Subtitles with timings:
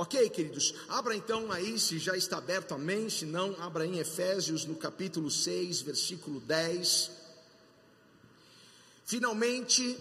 [0.00, 3.10] Ok, queridos, abra então aí, se já está aberto, amém.
[3.10, 7.10] Se não, abra em Efésios no capítulo 6, versículo 10.
[9.04, 9.98] Finalmente,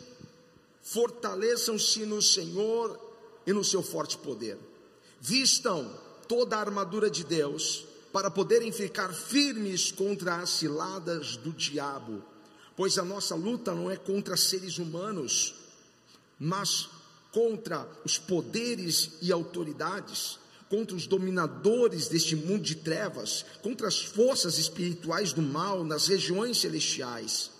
[0.84, 2.96] fortaleçam-se no Senhor
[3.48, 4.60] e no seu forte poder.
[5.20, 5.92] Vistam
[6.28, 7.84] toda a armadura de Deus
[8.14, 12.24] para poderem ficar firmes contra as ciladas do diabo,
[12.76, 15.56] pois a nossa luta não é contra seres humanos,
[16.40, 16.88] mas
[17.32, 20.40] contra os poderes e autoridades,
[20.70, 26.58] contra os dominadores deste mundo de trevas, contra as forças espirituais do mal nas regiões
[26.58, 27.52] celestiais.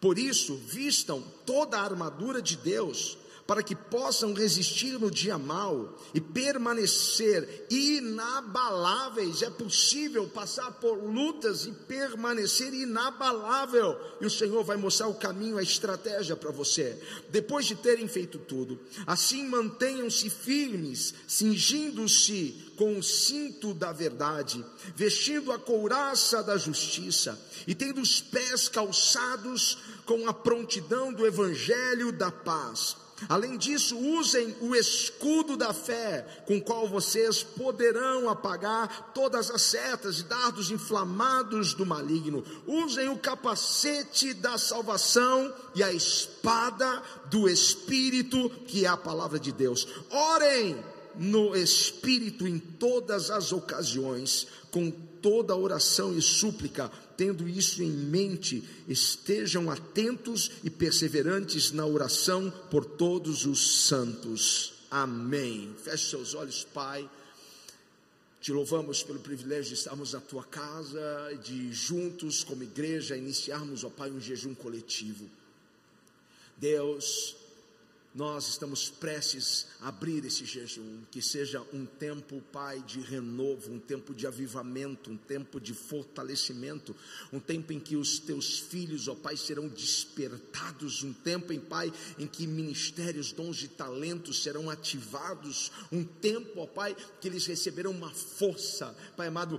[0.00, 3.16] Por isso, vistam toda a armadura de Deus,
[3.52, 9.42] para que possam resistir no dia mal e permanecer inabaláveis.
[9.42, 15.58] É possível passar por lutas e permanecer inabalável, e o Senhor vai mostrar o caminho,
[15.58, 16.98] a estratégia para você.
[17.28, 24.64] Depois de terem feito tudo, assim mantenham-se firmes, cingindo-se com o cinto da verdade,
[24.96, 32.10] vestindo a couraça da justiça e tendo os pés calçados com a prontidão do evangelho
[32.12, 33.01] da paz.
[33.28, 39.62] Além disso, usem o escudo da fé, com o qual vocês poderão apagar todas as
[39.62, 42.44] setas e dardos inflamados do maligno.
[42.66, 49.52] Usem o capacete da salvação e a espada do Espírito, que é a palavra de
[49.52, 49.86] Deus.
[50.10, 50.76] Orem
[51.14, 56.90] no Espírito em todas as ocasiões, com toda oração e súplica,
[57.22, 64.72] tendo isso em mente, estejam atentos e perseverantes na oração por todos os santos.
[64.90, 65.72] Amém.
[65.84, 67.08] Feche seus olhos, Pai.
[68.40, 71.00] Te louvamos pelo privilégio de estarmos na tua casa,
[71.44, 75.30] de juntos, como igreja, iniciarmos, ó Pai, um jejum coletivo.
[76.56, 77.36] Deus,
[78.14, 83.78] nós estamos prestes a abrir esse jejum, que seja um tempo, Pai, de renovo, um
[83.78, 86.94] tempo de avivamento, um tempo de fortalecimento,
[87.32, 91.92] um tempo em que os teus filhos, ó Pai, serão despertados, um tempo, em Pai,
[92.18, 97.92] em que ministérios, dons e talentos serão ativados, um tempo, ó Pai, que eles receberão
[97.92, 99.58] uma força, Pai amado,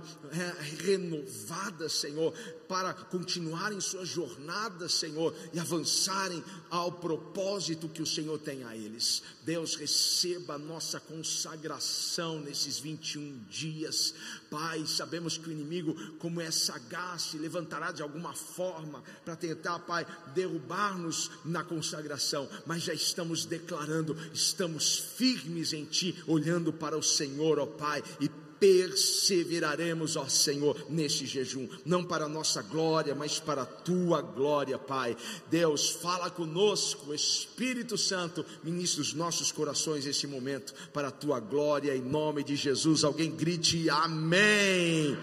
[0.84, 2.32] renovada, Senhor,
[2.68, 9.22] para continuarem sua jornada, Senhor, e avançarem ao propósito que o Senhor tem a eles.
[9.42, 14.14] Deus, receba a nossa consagração nesses 21 dias.
[14.50, 19.78] Pai, sabemos que o inimigo, como é sagaz, se levantará de alguma forma para tentar,
[19.80, 27.02] Pai, derrubar-nos na consagração, mas já estamos declarando, estamos firmes em Ti, olhando para o
[27.02, 28.28] Senhor, ó Pai, e
[28.64, 34.78] perseveraremos, ó Senhor, neste jejum, não para a nossa glória, mas para a tua glória,
[34.78, 35.14] Pai.
[35.50, 41.94] Deus, fala conosco, Espírito Santo, ministra os nossos corações nesse momento, para a tua glória,
[41.94, 43.04] em nome de Jesus.
[43.04, 45.14] Alguém grite amém.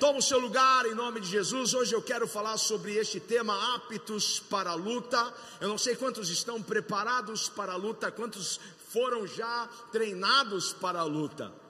[0.00, 1.74] Toma o seu lugar em nome de Jesus.
[1.74, 5.32] Hoje eu quero falar sobre este tema, aptos para a luta.
[5.60, 8.58] Eu não sei quantos estão preparados para a luta, quantos
[8.88, 11.61] foram já treinados para a luta.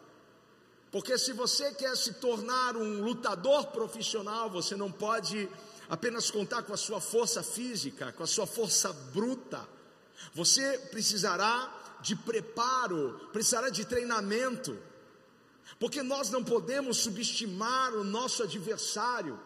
[0.93, 5.49] Porque se você quer se tornar um lutador profissional, você não pode
[5.89, 9.67] apenas contar com a sua força física, com a sua força bruta.
[10.35, 14.79] Você precisará de preparo, precisará de treinamento.
[15.81, 19.41] Porque nós não podemos subestimar o nosso adversário.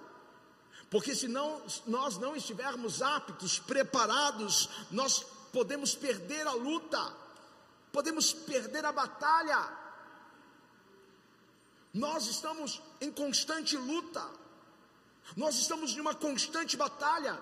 [0.90, 7.14] Porque se não, nós não estivermos aptos, preparados, nós podemos perder a luta,
[7.92, 9.85] podemos perder a batalha.
[11.96, 14.22] Nós estamos em constante luta,
[15.34, 17.40] nós estamos em uma constante batalha.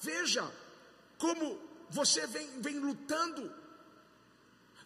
[0.00, 0.44] Veja
[1.18, 1.56] como
[1.88, 3.54] você vem, vem lutando.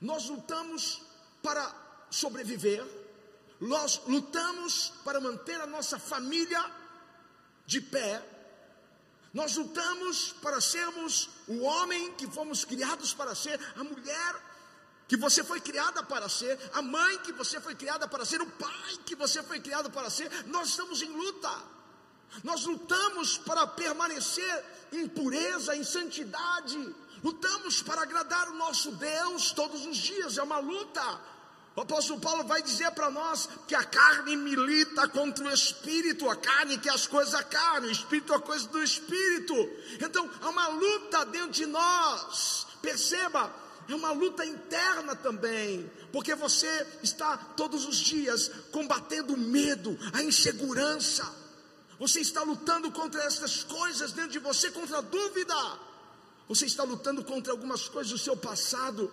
[0.02, 1.00] Nós lutamos
[1.42, 1.64] para
[2.10, 2.84] sobreviver,
[3.58, 6.62] nós lutamos para manter a nossa família
[7.64, 8.22] de pé,
[9.32, 14.45] nós lutamos para sermos o homem que fomos criados para ser, a mulher
[15.08, 18.46] que você foi criada para ser, a mãe que você foi criada para ser, o
[18.46, 21.50] pai que você foi criado para ser, nós estamos em luta.
[22.42, 26.94] Nós lutamos para permanecer em pureza, em santidade.
[27.22, 31.20] Lutamos para agradar o nosso Deus todos os dias, é uma luta.
[31.76, 36.34] O apóstolo Paulo vai dizer para nós que a carne milita contra o espírito, a
[36.34, 39.54] carne que é as coisas da carne, o espírito é a coisa do espírito.
[40.00, 42.66] Então há uma luta dentro de nós.
[42.80, 43.52] Perceba,
[43.88, 50.22] é uma luta interna também, porque você está todos os dias combatendo o medo, a
[50.22, 51.30] insegurança.
[51.98, 55.54] Você está lutando contra essas coisas dentro de você, contra a dúvida.
[56.48, 59.12] Você está lutando contra algumas coisas do seu passado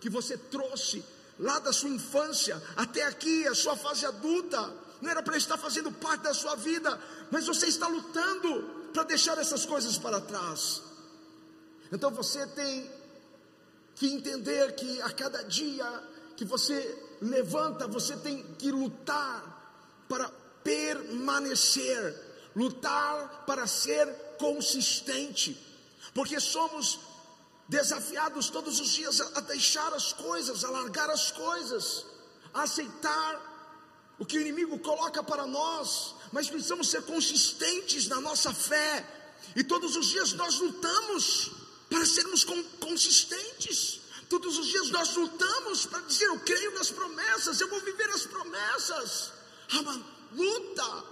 [0.00, 1.04] que você trouxe
[1.38, 5.90] lá da sua infância até aqui, a sua fase adulta, não era para estar fazendo
[5.92, 7.00] parte da sua vida,
[7.30, 10.82] mas você está lutando para deixar essas coisas para trás.
[11.92, 12.90] Então você tem
[13.96, 16.02] que entender que a cada dia
[16.36, 20.28] que você levanta, você tem que lutar para
[20.62, 22.14] permanecer,
[22.54, 24.06] lutar para ser
[24.38, 25.56] consistente,
[26.12, 26.98] porque somos
[27.68, 32.04] desafiados todos os dias a, deixar as coisas, a largar as coisas,
[32.52, 33.52] a aceitar
[34.18, 39.06] o que o inimigo coloca para nós, mas precisamos ser consistentes na nossa fé,
[39.56, 41.63] e todos os dias nós lutamos
[41.94, 42.44] para sermos
[42.80, 44.00] consistentes.
[44.28, 48.26] Todos os dias nós lutamos para dizer: Eu creio nas promessas, eu vou viver as
[48.26, 49.32] promessas.
[49.70, 51.04] Há uma luta.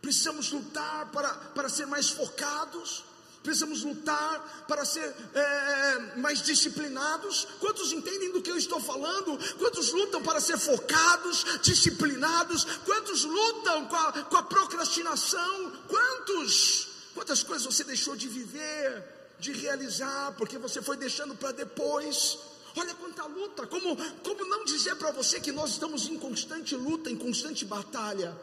[0.00, 3.04] Precisamos lutar para, para ser mais focados,
[3.42, 7.46] precisamos lutar para ser é, mais disciplinados.
[7.58, 9.36] Quantos entendem do que eu estou falando?
[9.58, 12.64] Quantos lutam para ser focados, disciplinados?
[12.86, 15.72] Quantos lutam com a, com a procrastinação?
[15.88, 16.88] Quantos?
[17.12, 22.38] Quantas coisas você deixou de viver, de realizar, porque você foi deixando para depois?
[22.76, 27.10] Olha quanta luta, como, como não dizer para você que nós estamos em constante luta,
[27.10, 28.36] em constante batalha,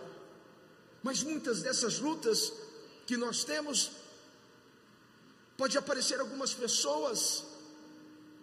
[1.02, 2.52] mas muitas dessas lutas
[3.06, 3.92] que nós temos
[5.58, 7.44] Pode aparecer algumas pessoas,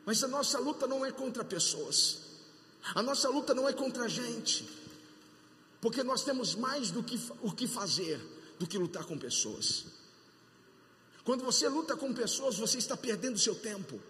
[0.04, 2.18] mas a nossa luta não é contra pessoas.
[2.94, 4.68] A nossa luta não é contra a gente.
[5.80, 8.20] Porque nós temos mais do que o que fazer
[8.58, 9.84] do que lutar com pessoas.
[11.24, 14.00] Quando você luta com pessoas, você está perdendo seu tempo.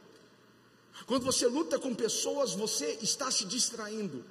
[1.07, 4.25] Quando você luta com pessoas, você está se distraindo.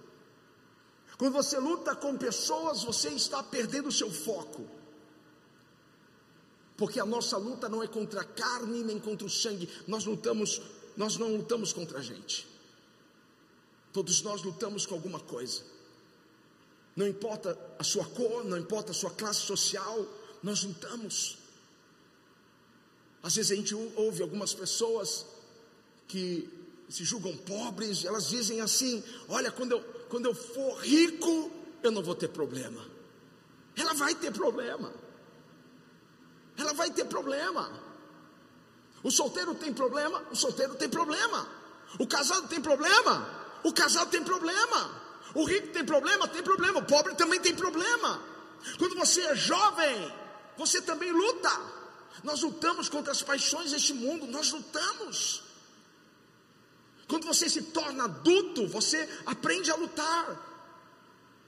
[1.17, 4.67] Quando você luta com pessoas, você está perdendo o seu foco
[6.81, 10.59] porque a nossa luta não é contra a carne nem contra o sangue, nós lutamos,
[10.97, 12.47] nós não lutamos contra a gente.
[13.93, 15.61] Todos nós lutamos com alguma coisa.
[16.95, 20.03] Não importa a sua cor, não importa a sua classe social,
[20.41, 21.37] nós lutamos.
[23.23, 25.25] Às vezes a gente ouve algumas pessoas
[26.07, 26.49] que
[26.89, 31.51] se julgam pobres, elas dizem assim: Olha, quando eu, quando eu for rico,
[31.83, 32.85] eu não vou ter problema.
[33.75, 34.93] Ela vai ter problema
[36.61, 37.71] ela vai ter problema.
[39.03, 41.47] O solteiro tem problema, o solteiro tem problema.
[41.99, 43.27] O casado tem problema,
[43.63, 45.01] o casado tem problema.
[45.33, 46.79] O rico tem problema, tem problema.
[46.79, 48.21] O pobre também tem problema.
[48.77, 50.13] Quando você é jovem,
[50.57, 51.80] você também luta.
[52.23, 55.43] Nós lutamos contra as paixões deste mundo, nós lutamos.
[57.07, 60.49] Quando você se torna adulto, você aprende a lutar.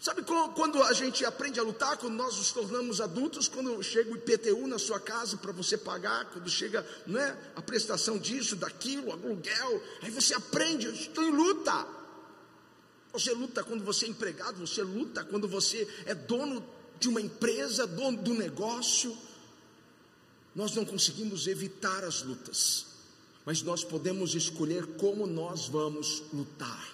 [0.03, 0.21] Sabe
[0.53, 4.67] quando a gente aprende a lutar, quando nós nos tornamos adultos, quando chega o IPTU
[4.67, 10.11] na sua casa para você pagar, quando chega né, a prestação disso, daquilo, aluguel, aí
[10.11, 11.87] você aprende, eu estou em luta.
[13.13, 16.61] Você luta quando você é empregado, você luta quando você é dono
[16.99, 19.17] de uma empresa, dono do negócio.
[20.55, 22.85] Nós não conseguimos evitar as lutas,
[23.45, 26.93] mas nós podemos escolher como nós vamos lutar.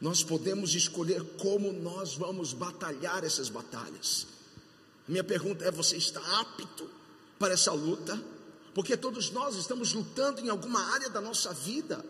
[0.00, 4.26] Nós podemos escolher como nós vamos batalhar essas batalhas.
[5.06, 6.88] Minha pergunta é: você está apto
[7.38, 8.20] para essa luta?
[8.74, 12.04] Porque todos nós estamos lutando em alguma área da nossa vida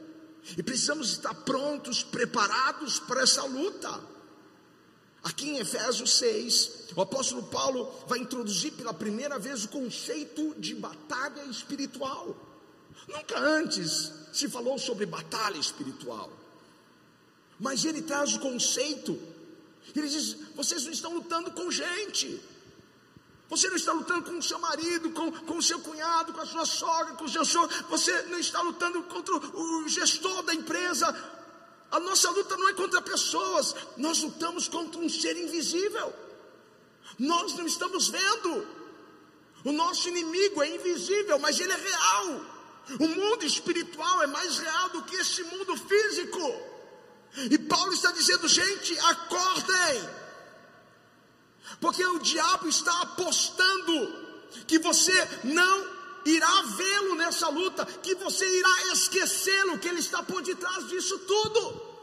[0.56, 4.13] e precisamos estar prontos, preparados para essa luta.
[5.24, 10.74] Aqui em Efésios 6, o apóstolo Paulo vai introduzir pela primeira vez o conceito de
[10.74, 12.36] batalha espiritual.
[13.08, 16.30] Nunca antes se falou sobre batalha espiritual.
[17.58, 19.18] Mas ele traz o conceito.
[19.96, 22.40] Ele diz: vocês não estão lutando com gente.
[23.48, 26.46] Você não está lutando com o seu marido, com, com o seu cunhado, com a
[26.46, 27.74] sua sogra, com o seu sogro.
[27.88, 31.06] Você não está lutando contra o gestor da empresa.
[31.94, 33.72] A nossa luta não é contra pessoas.
[33.96, 36.12] Nós lutamos contra um ser invisível.
[37.16, 38.66] Nós não estamos vendo.
[39.64, 42.40] O nosso inimigo é invisível, mas ele é real.
[42.98, 46.44] O mundo espiritual é mais real do que esse mundo físico.
[47.48, 50.10] E Paulo está dizendo, gente, acordem,
[51.80, 54.24] porque o diabo está apostando
[54.66, 55.12] que você
[55.44, 55.93] não
[56.24, 61.94] irá vê-lo nessa luta, que você irá esquecê-lo, que ele está por detrás disso tudo.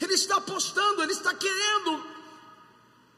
[0.00, 2.18] Ele está apostando, ele está querendo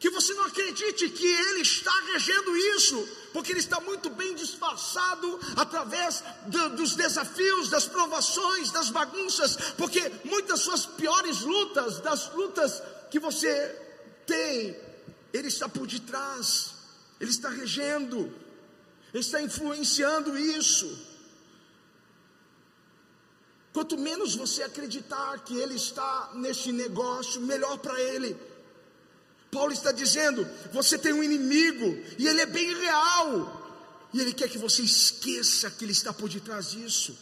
[0.01, 5.39] que você não acredite que Ele está regendo isso, porque Ele está muito bem disfarçado
[5.55, 12.83] através do, dos desafios, das provações, das bagunças, porque muitas suas piores lutas, das lutas
[13.11, 13.53] que você
[14.27, 14.75] tem,
[15.35, 16.71] Ele está por detrás,
[17.21, 18.33] Ele está regendo,
[19.13, 21.07] está influenciando isso.
[23.73, 28.37] Quanto menos você acreditar que ele está neste negócio, melhor para ele.
[29.51, 31.87] Paulo está dizendo: você tem um inimigo
[32.19, 33.59] e ele é bem real.
[34.13, 37.17] E ele quer que você esqueça que ele está por detrás disso.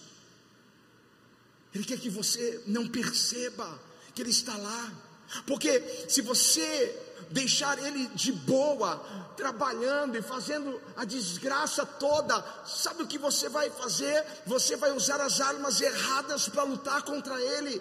[1.75, 3.78] Ele quer que você não perceba
[4.14, 4.92] que ele está lá.
[5.47, 8.96] Porque se você deixar ele de boa,
[9.37, 14.25] trabalhando e fazendo a desgraça toda, sabe o que você vai fazer?
[14.46, 17.80] Você vai usar as armas erradas para lutar contra ele.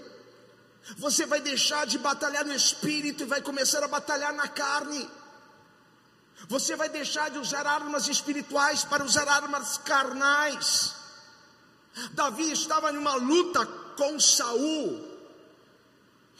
[0.97, 5.09] Você vai deixar de batalhar no espírito e vai começar a batalhar na carne.
[6.47, 10.93] Você vai deixar de usar armas espirituais para usar armas carnais.
[12.11, 13.65] Davi estava em uma luta
[13.97, 15.06] com Saul.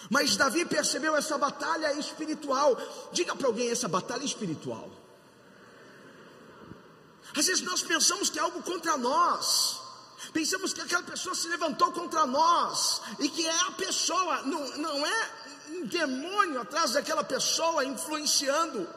[0.09, 2.77] Mas Davi percebeu essa batalha espiritual.
[3.11, 4.89] Diga para alguém essa batalha espiritual.
[7.35, 9.79] Às vezes nós pensamos que é algo contra nós.
[10.33, 15.05] Pensamos que aquela pessoa se levantou contra nós e que é a pessoa, não, não
[15.05, 15.31] é
[15.69, 18.87] um demônio atrás daquela pessoa influenciando.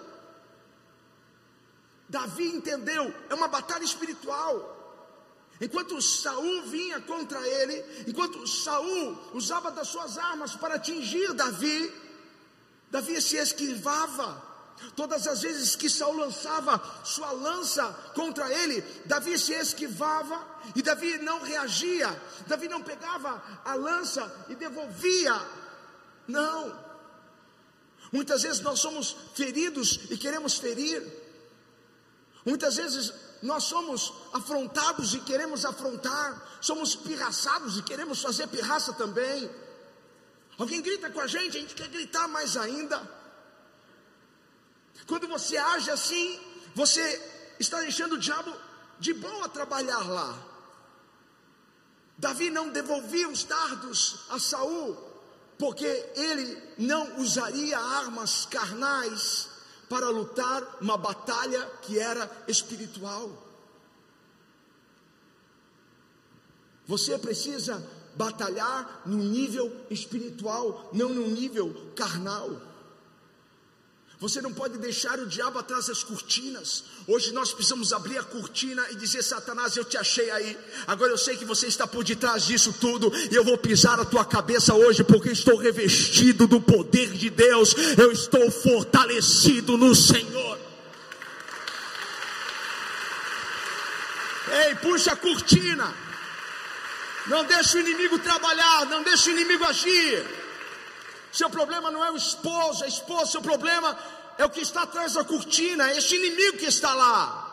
[2.09, 4.80] Davi entendeu, é uma batalha espiritual.
[5.61, 11.93] Enquanto Saul vinha contra ele, enquanto Saul usava das suas armas para atingir Davi,
[12.91, 14.49] Davi se esquivava.
[14.97, 20.43] Todas as vezes que Saul lançava sua lança contra ele, Davi se esquivava
[20.75, 22.09] e Davi não reagia.
[22.47, 25.39] Davi não pegava a lança e devolvia.
[26.27, 26.91] Não.
[28.11, 31.07] Muitas vezes nós somos feridos e queremos ferir.
[32.47, 33.13] Muitas vezes
[33.43, 39.51] nós somos afrontados e queremos afrontar, somos pirraçados e queremos fazer pirraça também.
[40.59, 43.01] Alguém grita com a gente, a gente quer gritar mais ainda.
[45.07, 46.39] Quando você age assim,
[46.75, 48.55] você está deixando o diabo
[48.99, 50.39] de boa trabalhar lá.
[52.19, 54.95] Davi não devolvia os dardos a Saul,
[55.59, 59.50] porque ele não usaria armas carnais
[59.91, 63.29] para lutar uma batalha que era espiritual.
[66.87, 72.51] Você precisa batalhar no nível espiritual, não no nível carnal.
[74.21, 76.85] Você não pode deixar o diabo atrás das cortinas.
[77.07, 80.59] Hoje nós precisamos abrir a cortina e dizer: Satanás, eu te achei aí.
[80.87, 83.11] Agora eu sei que você está por detrás disso tudo.
[83.31, 87.75] E eu vou pisar a tua cabeça hoje, porque estou revestido do poder de Deus.
[87.97, 90.59] Eu estou fortalecido no Senhor.
[94.67, 95.95] Ei, puxa a cortina.
[97.27, 98.85] Não deixe o inimigo trabalhar.
[98.85, 100.40] Não deixe o inimigo agir.
[101.33, 103.97] Seu problema não é o esposo, a esposa, seu problema
[104.37, 107.47] é o que está atrás da cortina, é este inimigo que está lá.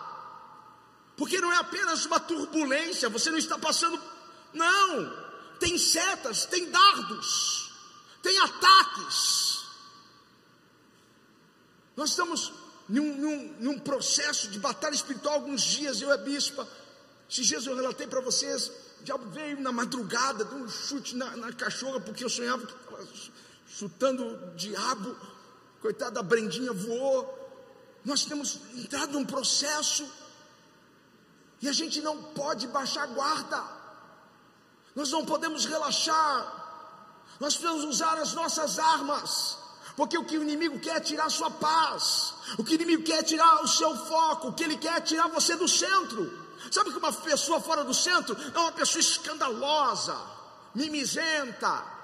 [1.15, 4.01] Porque não é apenas uma turbulência, você não está passando.
[4.53, 5.13] Não,
[5.59, 7.71] tem setas, tem dardos,
[8.21, 9.65] tem ataques.
[11.95, 12.53] Nós estamos
[12.87, 16.67] num, num, num processo de batalha espiritual alguns dias, eu e a bispa.
[17.29, 21.35] Esses dias eu relatei para vocês, o diabo veio na madrugada, deu um chute na,
[21.35, 23.03] na cachorra, porque eu sonhava que estava
[23.77, 25.15] chutando o diabo,
[25.79, 27.21] coitada da Brendinha voou.
[28.03, 30.03] Nós temos entrado num processo
[31.61, 33.63] e a gente não pode baixar a guarda,
[34.95, 36.39] nós não podemos relaxar,
[37.39, 39.57] nós precisamos usar as nossas armas,
[39.95, 43.03] porque o que o inimigo quer é tirar a sua paz, o que o inimigo
[43.03, 46.47] quer é tirar o seu foco, o que ele quer é tirar você do centro.
[46.71, 50.17] Sabe que uma pessoa fora do centro é uma pessoa escandalosa,
[50.73, 51.96] mimizenta,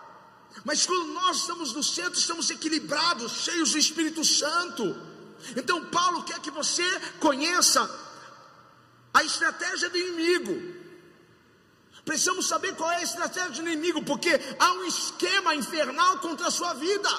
[0.64, 4.96] mas quando nós estamos no centro, estamos equilibrados, cheios do Espírito Santo.
[5.56, 6.84] Então Paulo quer que você
[7.20, 7.90] conheça
[9.14, 10.74] a estratégia do inimigo.
[12.06, 16.52] Precisamos saber qual é a estratégia do inimigo, porque há um esquema infernal contra a
[16.52, 17.10] sua vida.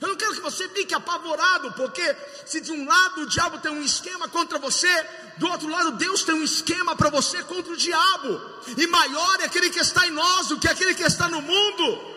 [0.00, 3.70] Eu não quero que você fique apavorado, porque se de um lado o diabo tem
[3.70, 4.88] um esquema contra você,
[5.36, 8.40] do outro lado Deus tem um esquema para você contra o diabo.
[8.76, 12.11] E maior é aquele que está em nós do que aquele que está no mundo.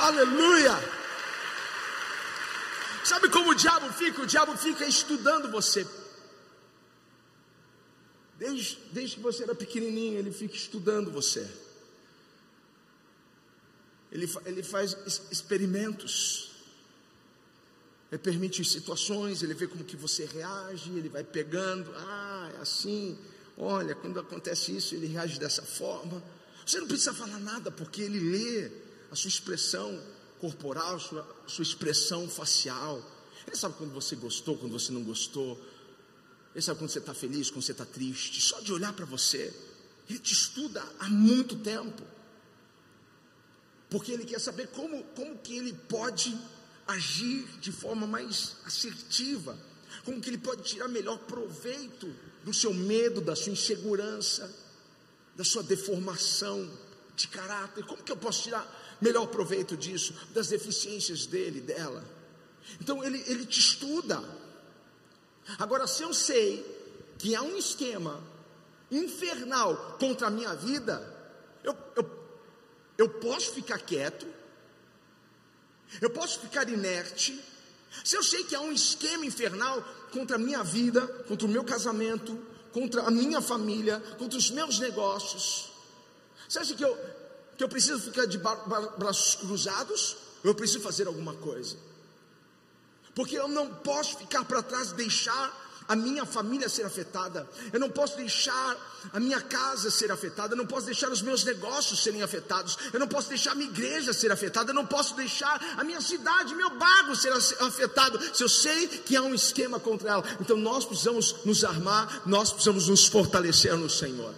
[0.00, 0.72] Aleluia!
[3.04, 4.22] Sabe como o diabo fica?
[4.22, 5.86] O diabo fica estudando você.
[8.38, 11.46] Desde, desde que você era pequenininho, ele fica estudando você.
[14.10, 14.96] Ele, ele faz
[15.30, 16.50] experimentos.
[18.10, 23.16] Ele permite situações, ele vê como que você reage, ele vai pegando, ah, é assim,
[23.56, 26.22] olha, quando acontece isso, ele reage dessa forma.
[26.66, 30.00] Você não precisa falar nada, porque ele lê a sua expressão
[30.40, 33.02] corporal, a sua, a sua expressão facial.
[33.46, 35.60] Ele sabe quando você gostou, quando você não gostou.
[36.54, 39.54] Ele sabe quando você está feliz, quando você está triste, só de olhar para você.
[40.08, 42.02] Ele te estuda há muito tempo.
[43.88, 46.36] Porque ele quer saber como, como que ele pode
[46.86, 49.56] agir de forma mais assertiva,
[50.04, 52.12] como que ele pode tirar melhor proveito
[52.44, 54.52] do seu medo, da sua insegurança,
[55.36, 56.68] da sua deformação
[57.16, 57.84] de caráter.
[57.84, 58.66] Como que eu posso tirar
[59.00, 62.04] melhor proveito disso, das deficiências dele, dela?
[62.80, 64.22] Então ele, ele te estuda.
[65.58, 66.64] Agora, se eu sei
[67.18, 68.22] que há um esquema
[68.90, 71.02] infernal contra a minha vida,
[71.62, 72.10] eu, eu,
[72.98, 74.26] eu posso ficar quieto,
[76.00, 77.38] eu posso ficar inerte.
[78.04, 81.64] Se eu sei que há um esquema infernal contra a minha vida, contra o meu
[81.64, 82.38] casamento,
[82.72, 85.70] contra a minha família, contra os meus negócios,
[86.48, 86.96] você acha que eu,
[87.60, 90.16] que eu preciso ficar de braços cruzados?
[90.42, 91.76] Eu preciso fazer alguma coisa?
[93.14, 97.78] Porque eu não posso ficar para trás e deixar a minha família ser afetada, eu
[97.78, 98.76] não posso deixar
[99.12, 103.00] a minha casa ser afetada, eu não posso deixar os meus negócios serem afetados, eu
[103.00, 106.54] não posso deixar a minha igreja ser afetada, eu não posso deixar a minha cidade,
[106.54, 110.24] meu bairro ser afetado, se eu sei que há um esquema contra ela.
[110.40, 114.32] Então nós precisamos nos armar, nós precisamos nos fortalecer no Senhor.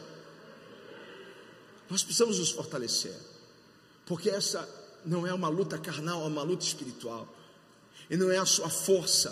[1.93, 3.15] Nós precisamos nos fortalecer,
[4.07, 4.67] porque essa
[5.05, 7.29] não é uma luta carnal, é uma luta espiritual,
[8.09, 9.31] e não é a sua força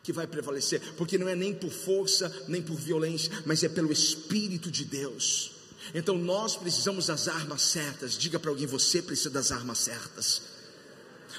[0.00, 3.90] que vai prevalecer, porque não é nem por força, nem por violência, mas é pelo
[3.90, 5.50] Espírito de Deus.
[5.92, 8.16] Então nós precisamos das armas certas.
[8.16, 10.42] Diga para alguém: você precisa das armas certas.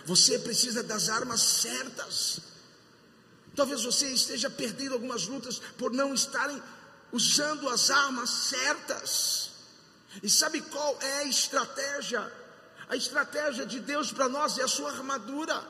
[0.06, 2.42] Você precisa das armas certas.
[3.56, 6.62] Talvez você esteja perdendo algumas lutas por não estarem
[7.14, 9.49] usando as armas certas.
[10.22, 12.32] E sabe qual é a estratégia?
[12.90, 15.62] A estratégia de Deus para nós é a sua armadura.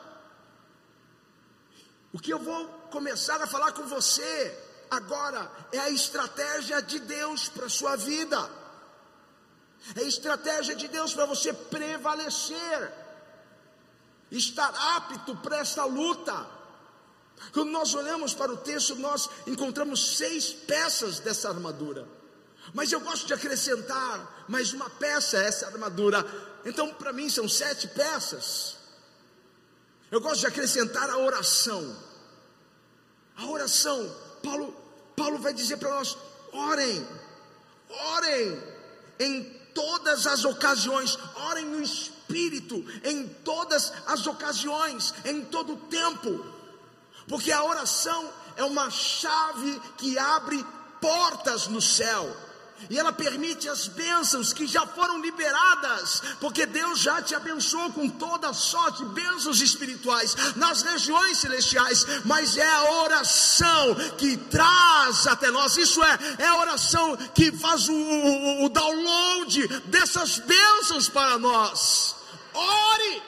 [2.12, 4.58] O que eu vou começar a falar com você
[4.90, 8.50] agora é a estratégia de Deus para a sua vida.
[9.96, 12.94] É a estratégia de Deus para você prevalecer,
[14.32, 16.48] estar apto para essa luta.
[17.54, 22.19] Quando nós olhamos para o texto, nós encontramos seis peças dessa armadura.
[22.74, 26.26] Mas eu gosto de acrescentar mais uma peça a essa armadura.
[26.66, 28.78] Então, para mim, são sete peças.
[30.12, 31.96] Eu gosto de acrescentar a oração.
[33.38, 34.76] A oração, Paulo,
[35.16, 36.18] Paulo vai dizer para nós:
[36.52, 37.08] orem,
[37.90, 38.64] orem
[39.20, 41.18] em todas as ocasiões,
[41.50, 46.46] orem no Espírito, em todas as ocasiões, em todo o tempo,
[47.28, 50.66] porque a oração é uma chave que abre
[51.00, 52.36] portas no céu
[52.90, 58.10] e ela permite as bênçãos que já foram liberadas, porque Deus já te abençoou com
[58.10, 65.52] toda sorte de bênçãos espirituais nas regiões celestiais, mas é a oração que traz até
[65.52, 71.38] nós, isso é, é a oração que faz o, o, o download dessas bênçãos para
[71.38, 72.16] nós.
[72.54, 73.22] Ore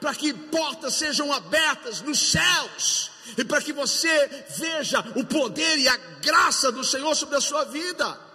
[0.00, 5.88] para que portas sejam abertas nos céus e para que você veja o poder e
[5.88, 8.25] a graça do Senhor sobre a sua vida.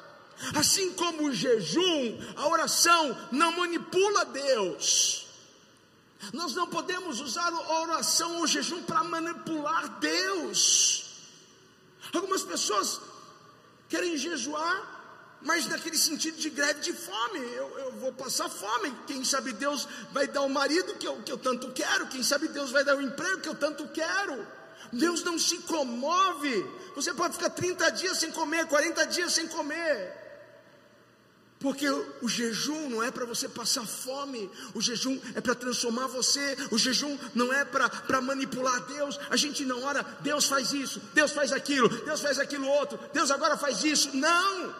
[0.55, 5.27] Assim como o jejum, a oração não manipula Deus.
[6.33, 11.05] Nós não podemos usar a oração ou o jejum para manipular Deus.
[12.13, 13.01] Algumas pessoas
[13.89, 17.39] querem jejuar, mas naquele sentido de greve de fome.
[17.39, 18.95] Eu, eu, vou passar fome.
[19.07, 22.07] Quem sabe Deus vai dar o marido que eu, que eu tanto quero.
[22.07, 24.45] Quem sabe Deus vai dar o emprego que eu tanto quero.
[24.93, 26.65] Deus não se comove.
[26.95, 30.21] Você pode ficar 30 dias sem comer, 40 dias sem comer.
[31.61, 36.57] Porque o jejum não é para você passar fome, o jejum é para transformar você,
[36.71, 39.19] o jejum não é para manipular Deus.
[39.29, 43.29] A gente não ora, Deus faz isso, Deus faz aquilo, Deus faz aquilo outro, Deus
[43.29, 44.09] agora faz isso.
[44.17, 44.73] Não!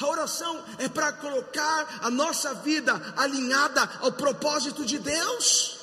[0.00, 5.78] A oração é para colocar a nossa vida alinhada ao propósito de Deus,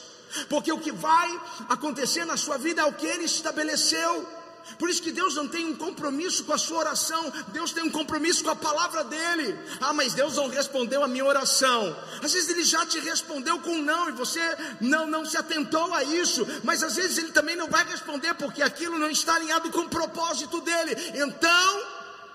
[0.50, 4.39] porque o que vai acontecer na sua vida é o que Ele estabeleceu.
[4.78, 7.90] Por isso que Deus não tem um compromisso com a sua oração, Deus tem um
[7.90, 9.58] compromisso com a palavra dele.
[9.80, 11.96] Ah, mas Deus não respondeu a minha oração.
[12.22, 14.42] Às vezes ele já te respondeu com não e você
[14.80, 18.62] não não se atentou a isso, mas às vezes ele também não vai responder porque
[18.62, 20.96] aquilo não está alinhado com o propósito dele.
[21.16, 21.84] Então,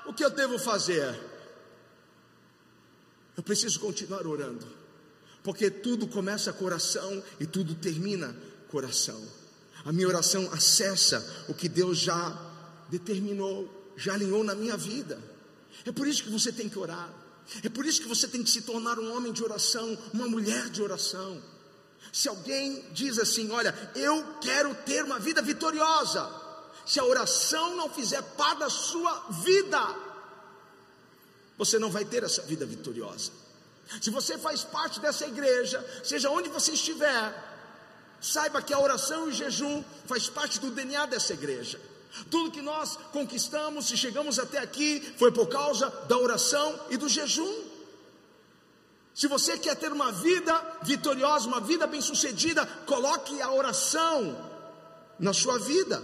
[0.07, 1.19] o que eu devo fazer?
[3.37, 4.67] Eu preciso continuar orando,
[5.43, 8.35] porque tudo começa com oração e tudo termina
[8.69, 9.44] com oração.
[9.85, 12.37] A minha oração acessa o que Deus já
[12.89, 15.21] determinou, já alinhou na minha vida.
[15.85, 17.13] É por isso que você tem que orar.
[17.63, 20.71] É por isso que você tem que se tornar um homem de oração, uma mulher
[20.71, 21.43] de oração.
[22.13, 26.31] Se alguém diz assim: Olha, eu quero ter uma vida vitoriosa,
[26.87, 29.97] se a oração não fizer parte da sua vida,
[31.59, 33.31] você não vai ter essa vida vitoriosa.
[34.01, 37.54] Se você faz parte dessa igreja, seja onde você estiver,
[38.25, 41.79] saiba que a oração e o jejum faz parte do DNA dessa igreja.
[42.31, 47.09] Tudo que nós conquistamos e chegamos até aqui foi por causa da oração e do
[47.09, 47.55] jejum.
[49.15, 54.51] Se você quer ter uma vida vitoriosa, uma vida bem-sucedida, coloque a oração
[55.19, 56.03] na sua vida.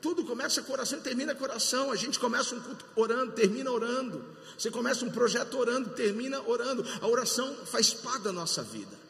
[0.00, 1.90] Tudo começa com oração e termina com oração.
[1.90, 4.24] A gente começa um culto orando, termina orando.
[4.56, 6.86] Você começa um projeto orando, termina orando.
[7.02, 9.09] A oração faz parte da nossa vida.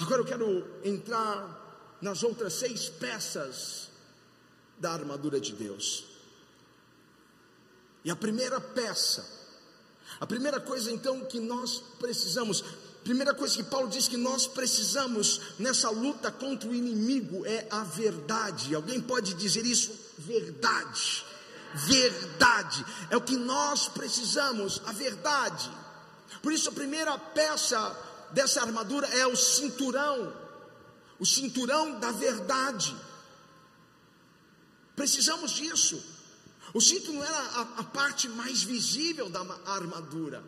[0.00, 3.88] Agora eu quero entrar nas outras seis peças
[4.78, 6.04] da armadura de Deus.
[8.04, 9.28] E a primeira peça,
[10.20, 12.62] a primeira coisa então que nós precisamos,
[13.02, 17.82] primeira coisa que Paulo diz que nós precisamos nessa luta contra o inimigo é a
[17.82, 18.74] verdade.
[18.74, 19.92] Alguém pode dizer isso?
[20.16, 21.24] Verdade.
[21.74, 22.84] Verdade.
[23.10, 25.70] É o que nós precisamos, a verdade.
[26.40, 27.96] Por isso a primeira peça
[28.32, 30.34] dessa armadura é o cinturão.
[31.18, 32.96] O cinturão da verdade.
[34.94, 36.02] Precisamos disso.
[36.74, 40.44] O cinto não era a, a parte mais visível da armadura,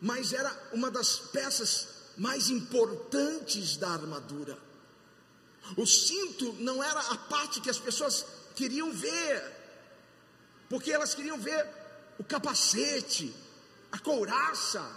[0.00, 4.58] mas era uma das peças mais importantes da armadura.
[5.76, 8.24] O cinto não era a parte que as pessoas
[8.54, 9.42] queriam ver,
[10.68, 11.68] porque elas queriam ver
[12.18, 13.34] o capacete,
[13.90, 14.88] a couraça,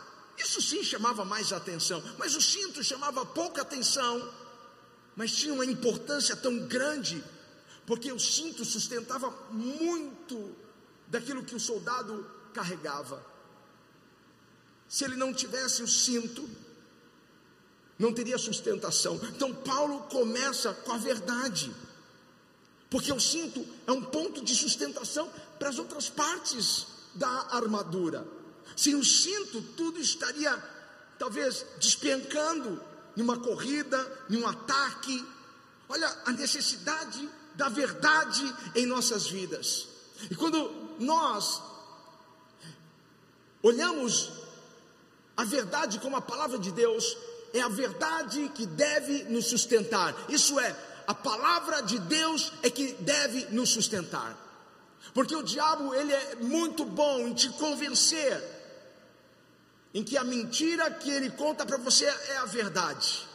[0.42, 4.32] isso sim chamava mais atenção, mas o cinto chamava pouca atenção
[5.20, 7.22] mas tinha uma importância tão grande,
[7.86, 10.56] porque o cinto sustentava muito
[11.08, 13.22] daquilo que o soldado carregava.
[14.88, 16.50] Se ele não tivesse o cinto,
[17.98, 19.20] não teria sustentação.
[19.36, 21.76] Então Paulo começa com a verdade,
[22.90, 28.26] porque o cinto é um ponto de sustentação para as outras partes da armadura.
[28.76, 30.52] Sem o cinto, tudo estaria
[31.20, 32.82] talvez despencando,
[33.16, 35.26] numa corrida, num ataque.
[35.90, 39.88] Olha a necessidade da verdade em nossas vidas.
[40.32, 41.62] E quando nós
[43.62, 44.32] olhamos
[45.36, 47.18] a verdade como a palavra de Deus,
[47.54, 50.16] é a verdade que deve nos sustentar.
[50.30, 50.76] Isso é,
[51.08, 54.38] a palavra de Deus é que deve nos sustentar.
[55.14, 58.59] Porque o diabo, ele é muito bom em te convencer
[59.94, 63.28] em que a mentira que ele conta para você é a verdade.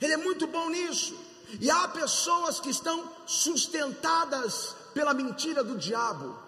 [0.00, 1.16] Ele é muito bom nisso.
[1.60, 6.38] E há pessoas que estão sustentadas pela mentira do diabo.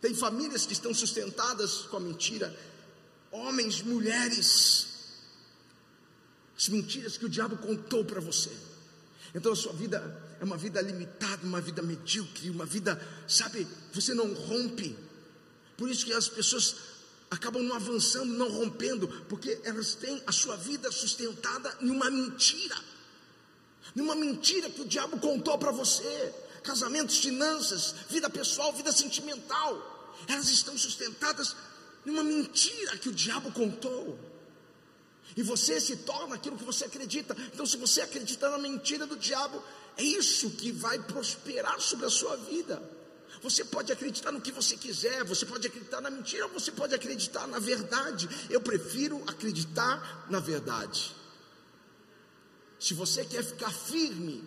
[0.00, 2.54] Tem famílias que estão sustentadas com a mentira,
[3.30, 4.86] homens, mulheres,
[6.56, 8.50] as mentiras que o diabo contou para você.
[9.34, 14.14] Então a sua vida é uma vida limitada, uma vida medíocre, uma vida, sabe, você
[14.14, 14.96] não rompe
[15.76, 16.76] por isso que as pessoas
[17.30, 22.76] acabam não avançando, não rompendo, porque elas têm a sua vida sustentada em uma mentira.
[23.94, 26.34] Numa mentira que o diabo contou para você.
[26.62, 30.14] Casamentos, finanças, vida pessoal, vida sentimental.
[30.26, 31.54] Elas estão sustentadas
[32.04, 34.18] numa mentira que o diabo contou.
[35.36, 37.36] E você se torna aquilo que você acredita.
[37.52, 39.62] Então, se você acredita na mentira do diabo,
[39.96, 42.82] é isso que vai prosperar sobre a sua vida.
[43.46, 46.96] Você pode acreditar no que você quiser, você pode acreditar na mentira, ou você pode
[46.96, 48.28] acreditar na verdade.
[48.50, 51.14] Eu prefiro acreditar na verdade.
[52.80, 54.42] Se você quer ficar firme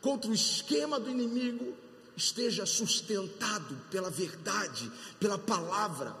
[0.00, 1.76] contra o esquema do inimigo,
[2.16, 6.16] esteja sustentado pela verdade, pela palavra.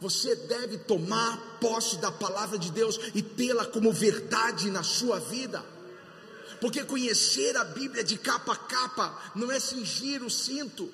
[0.00, 5.64] Você deve tomar posse da palavra de Deus e tê-la como verdade na sua vida
[6.62, 10.88] porque conhecer a Bíblia de capa a capa não é cingir o cinto.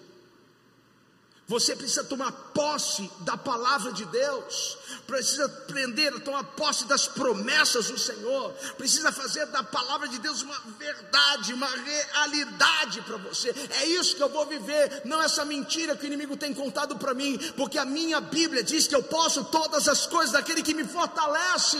[1.46, 7.88] Você precisa tomar posse da palavra de Deus, precisa aprender a tomar posse das promessas
[7.88, 13.54] do Senhor, precisa fazer da palavra de Deus uma verdade, uma realidade para você.
[13.80, 17.12] É isso que eu vou viver, não essa mentira que o inimigo tem contado para
[17.12, 20.84] mim, porque a minha Bíblia diz que eu posso todas as coisas daquele que me
[20.84, 21.78] fortalece.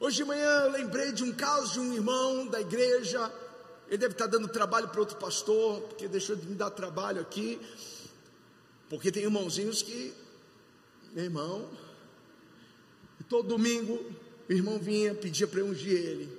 [0.00, 3.32] Hoje de manhã eu lembrei de um caso de um irmão da igreja.
[3.88, 7.60] Ele deve estar dando trabalho para outro pastor, porque deixou de me dar trabalho aqui.
[8.88, 10.14] Porque tem irmãozinhos que,
[11.12, 11.68] meu irmão,
[13.28, 13.98] todo domingo
[14.48, 16.38] o irmão vinha, pedia para eu ungir ele.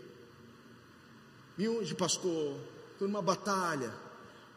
[1.57, 2.57] Me unge, pastor,
[2.93, 3.93] estou numa batalha,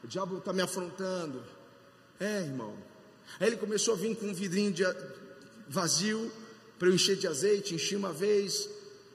[0.03, 1.43] o diabo está me afrontando.
[2.21, 2.77] É, irmão.
[3.41, 4.85] Aí ele começou a vir com um vidrinho de
[5.69, 6.31] vazio
[6.79, 8.69] para eu encher de azeite, enchi uma vez,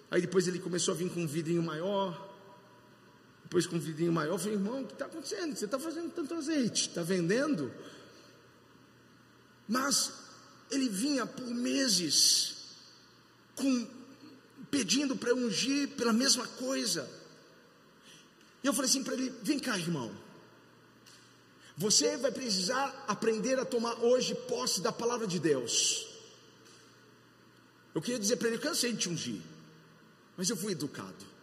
[0.10, 2.28] aí depois ele começou a vir com um vidrinho maior,
[3.44, 5.56] depois com um vidrinho maior, eu falei, irmão, o que está acontecendo?
[5.56, 7.72] Você está fazendo tanto azeite, está vendendo?
[9.68, 10.12] Mas
[10.70, 12.56] ele vinha por meses,
[13.56, 13.88] com,
[14.70, 17.10] pedindo para ungir pela mesma coisa.
[18.64, 20.14] E eu falei assim para ele: vem cá, irmão.
[21.78, 26.08] Você vai precisar aprender a tomar hoje posse da palavra de Deus.
[27.94, 29.42] Eu queria dizer para ele: cansei de te ungir,
[30.38, 31.37] mas eu fui educado.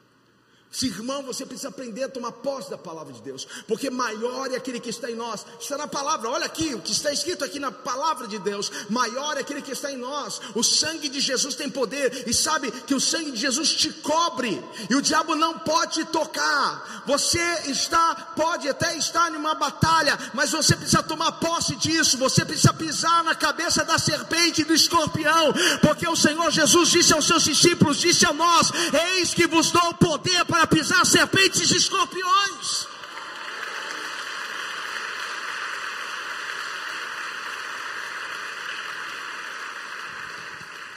[0.74, 4.56] Se irmão, você precisa aprender a tomar posse da palavra de Deus, porque maior é
[4.56, 5.46] aquele que está em nós.
[5.60, 8.72] Está na palavra, olha aqui, o que está escrito aqui na palavra de Deus.
[8.90, 10.40] Maior é aquele que está em nós.
[10.52, 14.60] O sangue de Jesus tem poder, e sabe que o sangue de Jesus te cobre,
[14.90, 17.04] e o diabo não pode te tocar.
[17.06, 22.18] Você está, pode até estar em uma batalha, mas você precisa tomar posse disso.
[22.18, 27.12] Você precisa pisar na cabeça da serpente e do escorpião, porque o Senhor Jesus disse
[27.12, 28.72] aos seus discípulos, disse a nós:
[29.12, 32.86] Eis que vos dou poder para pisar serpentes e escorpiões.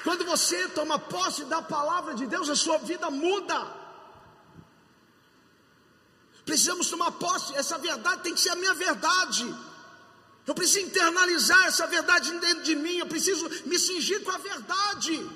[0.04, 3.60] Quando você toma posse da palavra de Deus, a sua vida muda.
[6.46, 9.54] Precisamos tomar posse, essa verdade tem que ser a minha verdade.
[10.46, 15.30] Eu preciso internalizar essa verdade dentro de mim, eu preciso me cingir com a verdade.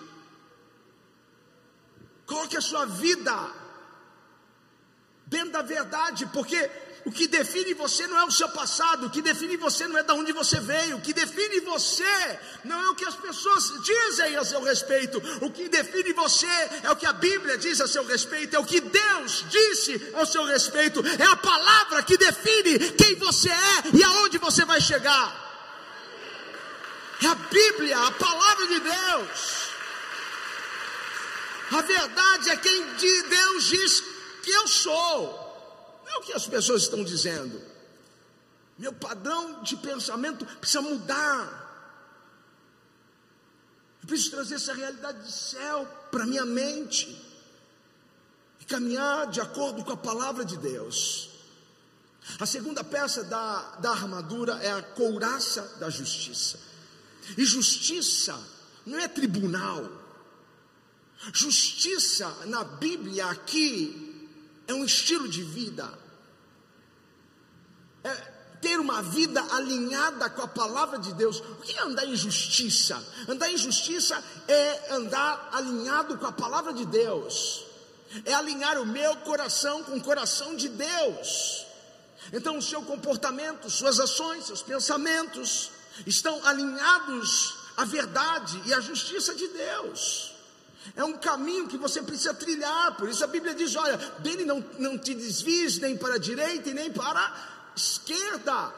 [2.25, 3.60] Coloque a sua vida
[5.31, 6.69] dentro da verdade, porque
[7.05, 10.03] o que define você não é o seu passado, o que define você não é
[10.03, 14.35] de onde você veio, o que define você não é o que as pessoas dizem
[14.35, 16.45] a seu respeito, o que define você
[16.83, 20.25] é o que a Bíblia diz a seu respeito, é o que Deus disse ao
[20.25, 25.49] seu respeito, é a palavra que define quem você é e aonde você vai chegar.
[27.23, 29.61] É a Bíblia, a palavra de Deus.
[31.71, 32.83] A verdade é quem
[33.29, 36.01] Deus diz que eu sou.
[36.03, 37.61] Não é o que as pessoas estão dizendo.
[38.77, 41.59] Meu padrão de pensamento precisa mudar.
[44.01, 47.15] Eu preciso trazer essa realidade de céu para minha mente
[48.59, 51.29] e caminhar de acordo com a palavra de Deus.
[52.39, 56.59] A segunda peça da, da armadura é a couraça da justiça.
[57.37, 58.39] E justiça
[58.85, 59.89] não é tribunal.
[61.31, 64.10] Justiça na Bíblia aqui
[64.67, 65.91] é um estilo de vida,
[68.03, 71.39] é ter uma vida alinhada com a palavra de Deus.
[71.39, 73.03] O que é andar em justiça?
[73.27, 77.65] Andar em justiça é andar alinhado com a palavra de Deus,
[78.23, 81.65] é alinhar o meu coração com o coração de Deus.
[82.31, 85.71] Então, o seu comportamento, suas ações, seus pensamentos
[86.05, 90.30] estão alinhados à verdade e à justiça de Deus.
[90.95, 92.97] É um caminho que você precisa trilhar.
[92.97, 96.69] Por isso a Bíblia diz: olha, dele não, não te desvies nem para a direita
[96.69, 98.73] e nem para a esquerda.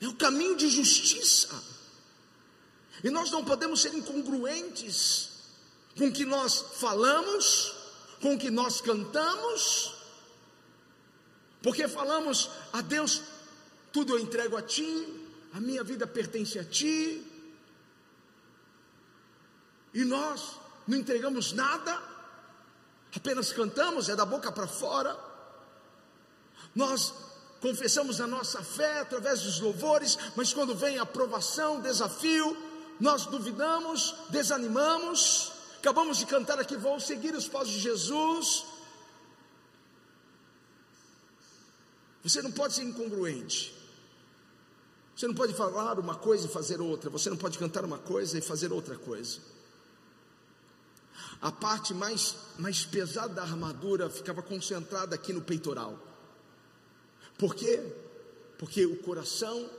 [0.00, 1.48] É o caminho de justiça.
[3.04, 5.28] E nós não podemos ser incongruentes
[5.96, 7.74] com o que nós falamos,
[8.20, 9.94] com o que nós cantamos,
[11.62, 13.22] porque falamos a Deus,
[13.92, 15.06] tudo eu entrego a Ti,
[15.52, 17.22] a minha vida pertence a Ti,
[19.92, 22.00] e nós não entregamos nada,
[23.14, 25.18] apenas cantamos, é da boca para fora.
[26.74, 27.12] Nós
[27.60, 32.56] confessamos a nossa fé através dos louvores, mas quando vem a aprovação, desafio,
[32.98, 35.52] nós duvidamos, desanimamos.
[35.78, 38.64] Acabamos de cantar aqui, vou seguir os passos de Jesus.
[42.22, 43.74] Você não pode ser incongruente.
[45.16, 47.10] Você não pode falar uma coisa e fazer outra.
[47.10, 49.38] Você não pode cantar uma coisa e fazer outra coisa.
[51.40, 55.98] A parte mais, mais pesada da armadura ficava concentrada aqui no peitoral.
[57.38, 57.82] Por quê?
[58.58, 59.70] Porque o coração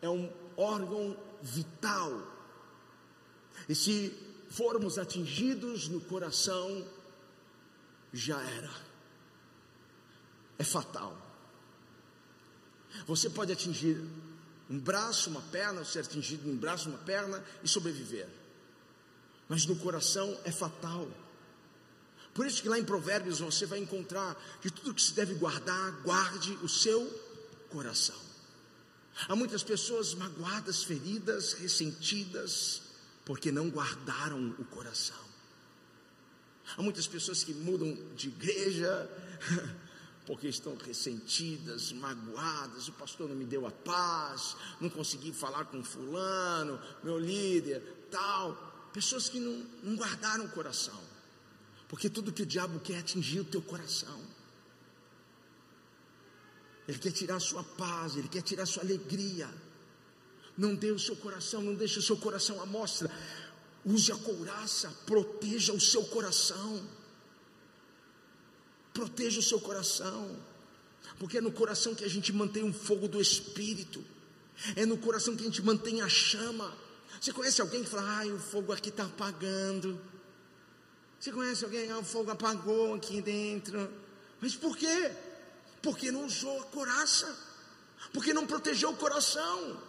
[0.00, 2.22] é um órgão vital.
[3.68, 4.14] E se
[4.48, 6.86] formos atingidos no coração,
[8.10, 8.70] já era.
[10.58, 11.14] É fatal.
[13.06, 14.02] Você pode atingir
[14.70, 18.43] um braço, uma perna, ser atingido um braço, uma perna e sobreviver
[19.48, 21.08] mas no coração é fatal.
[22.32, 25.92] Por isso que lá em Provérbios você vai encontrar que tudo que se deve guardar,
[26.02, 27.06] guarde o seu
[27.70, 28.16] coração.
[29.28, 32.82] Há muitas pessoas magoadas, feridas, ressentidas,
[33.24, 35.24] porque não guardaram o coração.
[36.76, 39.08] Há muitas pessoas que mudam de igreja,
[40.26, 42.88] porque estão ressentidas, magoadas.
[42.88, 48.73] O pastor não me deu a paz, não consegui falar com Fulano, meu líder, tal.
[48.94, 51.00] Pessoas que não, não guardaram o coração,
[51.88, 54.20] porque tudo que o diabo quer é atingir o teu coração.
[56.86, 59.50] Ele quer tirar a sua paz, ele quer tirar a sua alegria.
[60.56, 63.10] Não dê o seu coração, não deixe o seu coração à mostra.
[63.84, 66.86] Use a couraça, proteja o seu coração.
[68.92, 70.38] Proteja o seu coração.
[71.18, 74.04] Porque é no coração que a gente mantém um fogo do Espírito.
[74.76, 76.84] É no coração que a gente mantém a chama.
[77.20, 80.00] Você conhece alguém que fala, ai, o fogo aqui está apagando.
[81.18, 83.90] Você conhece alguém, ah, o fogo apagou aqui dentro.
[84.40, 85.10] Mas por quê?
[85.82, 87.34] Porque não usou a coraça.
[88.12, 89.80] Porque não protegeu o coração.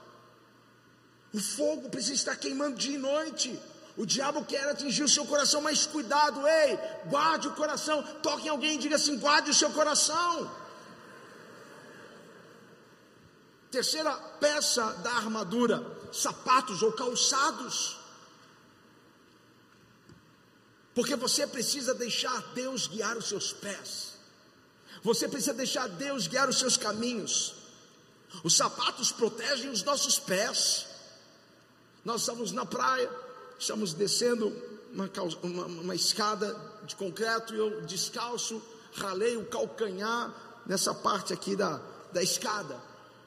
[1.34, 3.60] O fogo precisa estar queimando dia e noite.
[3.98, 8.04] O diabo quer atingir o seu coração, mas cuidado, ei, guarde o coração.
[8.22, 10.52] Toque em alguém e diga assim: guarde o seu coração.
[13.72, 17.98] Terceira peça da armadura: sapatos ou calçados.
[20.94, 24.13] Porque você precisa deixar Deus guiar os seus pés.
[25.04, 27.54] Você precisa deixar Deus guiar os seus caminhos.
[28.44, 30.88] Os sapatos protegem os nossos pés.
[32.04, 33.10] Nós estamos na praia,
[33.60, 34.48] estamos descendo
[34.94, 35.10] uma,
[35.44, 38.62] uma, uma escada de concreto e eu descalço,
[38.94, 40.34] ralei o calcanhar
[40.65, 41.82] nessa parte aqui da,
[42.13, 42.80] da escada.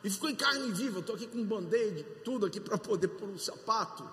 [0.03, 1.01] E ficou em carne viva.
[1.01, 4.09] Estou aqui com um band-aid, tudo aqui para poder pôr um sapato.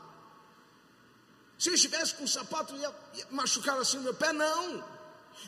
[1.57, 4.33] Se eu estivesse com o sapato, ia, ia machucar assim o meu pé?
[4.33, 4.83] Não.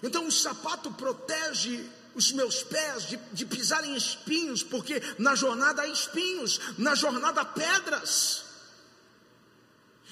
[0.01, 5.83] Então o sapato protege os meus pés de, de pisar em espinhos, porque na jornada
[5.83, 8.43] há espinhos, na jornada há pedras.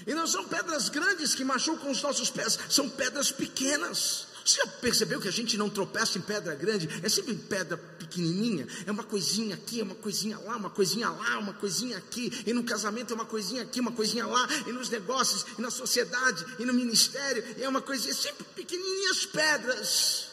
[0.05, 4.27] E não são pedras grandes que machucam os nossos pés, são pedras pequenas.
[4.45, 6.87] Você já percebeu que a gente não tropeça em pedra grande?
[7.01, 8.67] É sempre em pedra pequenininha.
[8.85, 12.31] É uma coisinha aqui, é uma coisinha lá, uma coisinha lá, uma coisinha aqui.
[12.45, 14.47] E no casamento é uma coisinha aqui, uma coisinha lá.
[14.67, 17.43] E nos negócios, e na sociedade, e no ministério.
[17.59, 20.27] É uma coisinha, sempre pequenininhas pedras.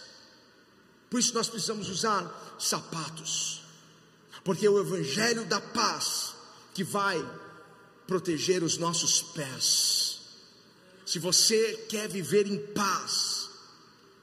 [1.09, 3.63] Por isso nós precisamos usar sapatos.
[4.45, 6.35] Porque é o Evangelho da paz
[6.75, 7.19] que vai
[8.07, 10.21] proteger os nossos pés.
[11.07, 13.42] Se você quer viver em paz,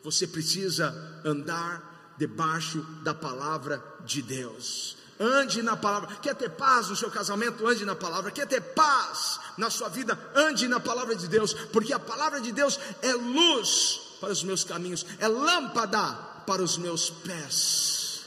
[0.03, 4.97] você precisa andar debaixo da palavra de Deus.
[5.19, 6.15] Ande na palavra.
[6.17, 7.67] Quer ter paz no seu casamento?
[7.67, 8.31] Ande na palavra.
[8.31, 10.17] Quer ter paz na sua vida?
[10.33, 14.63] Ande na palavra de Deus, porque a palavra de Deus é luz para os meus
[14.63, 16.13] caminhos, é lâmpada
[16.45, 18.21] para os meus pés.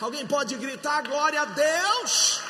[0.00, 2.40] Alguém pode gritar glória a Deus?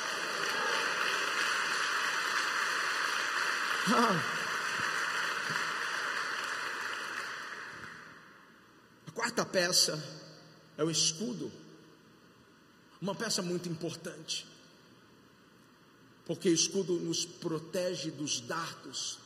[3.87, 4.38] A
[9.19, 10.01] quarta peça
[10.77, 11.51] é o escudo,
[13.01, 14.47] uma peça muito importante,
[16.25, 19.19] porque o escudo nos protege dos dardos,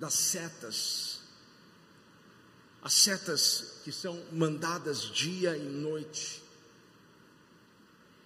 [0.00, 1.20] das setas,
[2.82, 6.42] as setas que são mandadas dia e noite,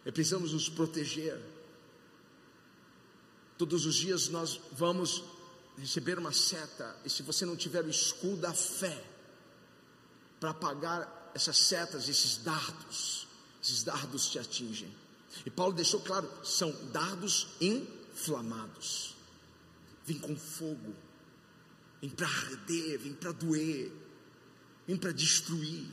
[0.06, 1.38] e precisamos nos proteger.
[3.58, 5.22] Todos os dias nós vamos
[5.76, 9.15] receber uma seta, e se você não tiver o escudo da fé
[10.40, 13.26] para apagar essas setas, esses dardos,
[13.62, 14.92] esses dardos te atingem.
[15.44, 19.14] E Paulo deixou claro: são dardos inflamados,
[20.04, 20.94] vem com fogo,
[22.00, 23.92] vem para arder, vem para doer,
[24.86, 25.86] vem para destruir.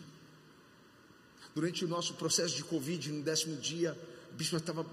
[1.53, 3.97] Durante o nosso processo de Covid, no décimo dia,
[4.31, 4.85] o bispo estava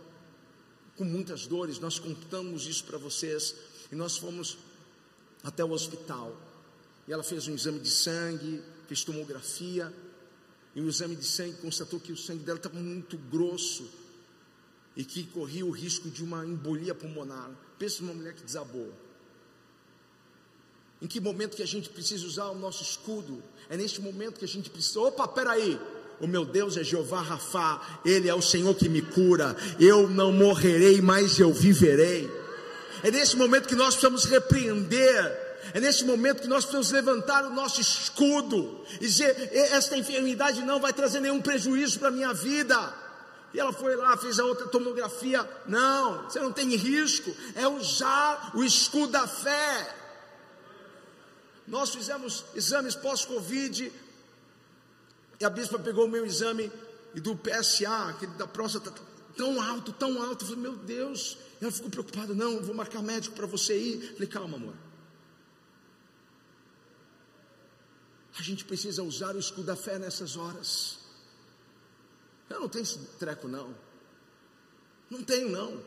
[0.97, 3.55] com muitas dores, nós contamos isso para vocês,
[3.91, 4.59] e nós fomos
[5.43, 6.37] até o hospital.
[7.09, 9.93] E ela fez um exame de sangue, fez tomografia,
[10.75, 13.89] e o exame de sangue constatou que o sangue dela estava muito grosso
[14.97, 17.53] e que corria o risco de uma embolia pulmonar.
[17.79, 18.93] Pensa numa mulher que desabou.
[21.01, 23.41] Em que momento que a gente precisa usar o nosso escudo?
[23.69, 24.99] É neste momento que a gente precisa.
[25.03, 25.79] Opa, peraí!
[26.21, 29.57] O meu Deus é Jeová Rafá, Ele é o Senhor que me cura.
[29.79, 32.29] Eu não morrerei, mas eu viverei.
[33.05, 37.51] É nesse momento que nós precisamos repreender é nesse momento que nós precisamos levantar o
[37.51, 42.95] nosso escudo e dizer: esta enfermidade não vai trazer nenhum prejuízo para a minha vida.
[43.53, 45.49] E ela foi lá, fez a outra tomografia.
[45.67, 47.35] Não, você não tem risco.
[47.55, 49.97] É usar o escudo da fé.
[51.67, 53.93] Nós fizemos exames pós-Covid
[55.41, 56.71] e a bispa pegou o meu exame
[57.15, 58.93] e do PSA, aquele da próstata,
[59.37, 60.45] tão alto, tão alto.
[60.45, 61.39] Eu falei, meu Deus.
[61.61, 64.03] Ela ficou preocupada, não, vou marcar médico para você ir.
[64.03, 64.75] Eu falei, calma, amor.
[68.41, 70.99] A gente precisa usar o escudo da fé nessas horas.
[72.49, 73.75] Eu não tenho esse treco, não.
[75.11, 75.79] Não tenho, não.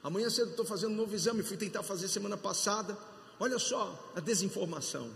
[0.00, 2.96] Amanhã cedo estou fazendo um novo exame, fui tentar fazer semana passada.
[3.40, 5.10] Olha só a desinformação.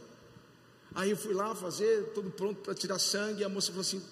[0.92, 3.42] Aí eu fui lá fazer, todo pronto para tirar sangue.
[3.42, 4.02] E a moça falou assim: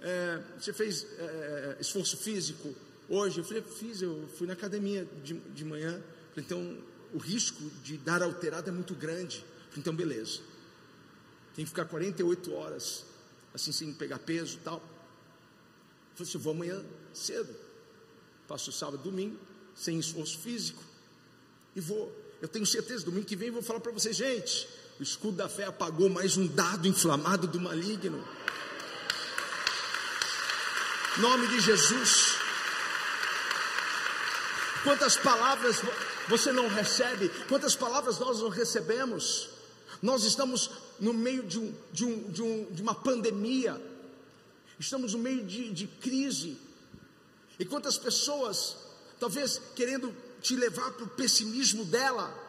[0.00, 2.74] é, Você fez é, esforço físico
[3.06, 3.40] hoje?
[3.40, 6.02] Eu falei: Fiz, eu fui na academia de, de manhã.
[6.30, 6.78] Falei, então
[7.12, 9.44] o risco de dar alterado é muito grande.
[9.68, 10.40] Falei, então beleza.
[11.56, 13.04] Tem que ficar 48 horas
[13.54, 14.76] assim sem pegar peso e tal.
[14.76, 16.84] Eu falei assim: Vou amanhã
[17.14, 17.56] cedo.
[18.46, 19.36] Passo sábado, domingo,
[19.74, 20.82] sem esforço físico.
[21.74, 22.14] E vou.
[22.40, 24.68] Eu tenho certeza, domingo que vem vou falar para vocês, gente.
[25.00, 28.22] O escudo da fé apagou mais um dado inflamado do maligno.
[31.16, 32.36] Nome de Jesus.
[34.84, 35.80] Quantas palavras
[36.28, 37.30] você não recebe?
[37.48, 39.55] Quantas palavras nós não recebemos?
[40.02, 40.70] Nós estamos
[41.00, 43.80] no meio de, um, de, um, de, um, de uma pandemia,
[44.78, 46.58] estamos no meio de, de crise,
[47.58, 48.76] e quantas pessoas,
[49.18, 52.46] talvez querendo te levar para o pessimismo dela,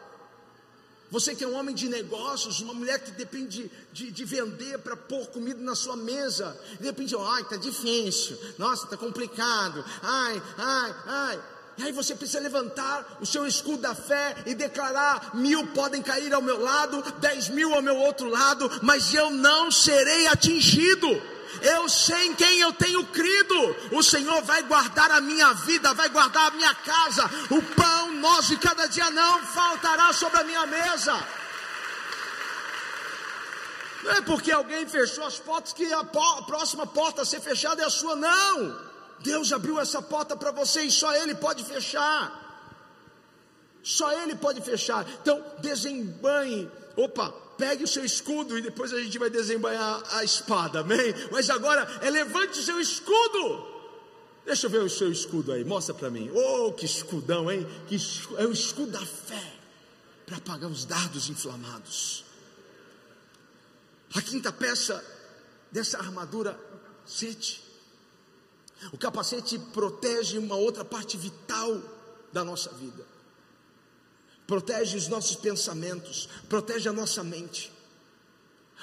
[1.10, 4.94] você que é um homem de negócios, uma mulher que depende de, de vender para
[4.94, 10.94] pôr comida na sua mesa, de repente, ai, está difícil, nossa, está complicado, ai, ai,
[11.06, 11.42] ai.
[11.78, 16.34] E aí você precisa levantar o seu escudo da fé e declarar: mil podem cair
[16.34, 21.08] ao meu lado, dez mil ao meu outro lado, mas eu não serei atingido.
[21.62, 23.76] Eu sei em quem eu tenho crido.
[23.92, 27.24] O Senhor vai guardar a minha vida, vai guardar a minha casa.
[27.50, 31.16] O pão nosso de cada dia não faltará sobre a minha mesa.
[34.02, 37.86] Não é porque alguém fechou as portas que a próxima porta a ser fechada é
[37.86, 38.87] a sua, não.
[39.20, 42.46] Deus abriu essa porta para você e só Ele pode fechar.
[43.82, 45.08] Só Ele pode fechar.
[45.20, 46.70] Então, desembanhe.
[46.96, 51.14] Opa, pegue o seu escudo e depois a gente vai desembanhar a espada, amém?
[51.30, 53.66] Mas agora é levante o seu escudo.
[54.44, 56.30] Deixa eu ver o seu escudo aí, mostra para mim.
[56.34, 57.66] Oh, que escudão, hein?
[57.86, 57.96] Que
[58.38, 59.54] é o escudo da fé
[60.24, 62.24] para apagar os dardos inflamados.
[64.14, 65.04] A quinta peça
[65.70, 66.58] dessa armadura,
[67.04, 67.67] sete.
[68.92, 71.82] O capacete protege uma outra parte vital
[72.32, 73.04] da nossa vida.
[74.46, 77.72] Protege os nossos pensamentos, protege a nossa mente.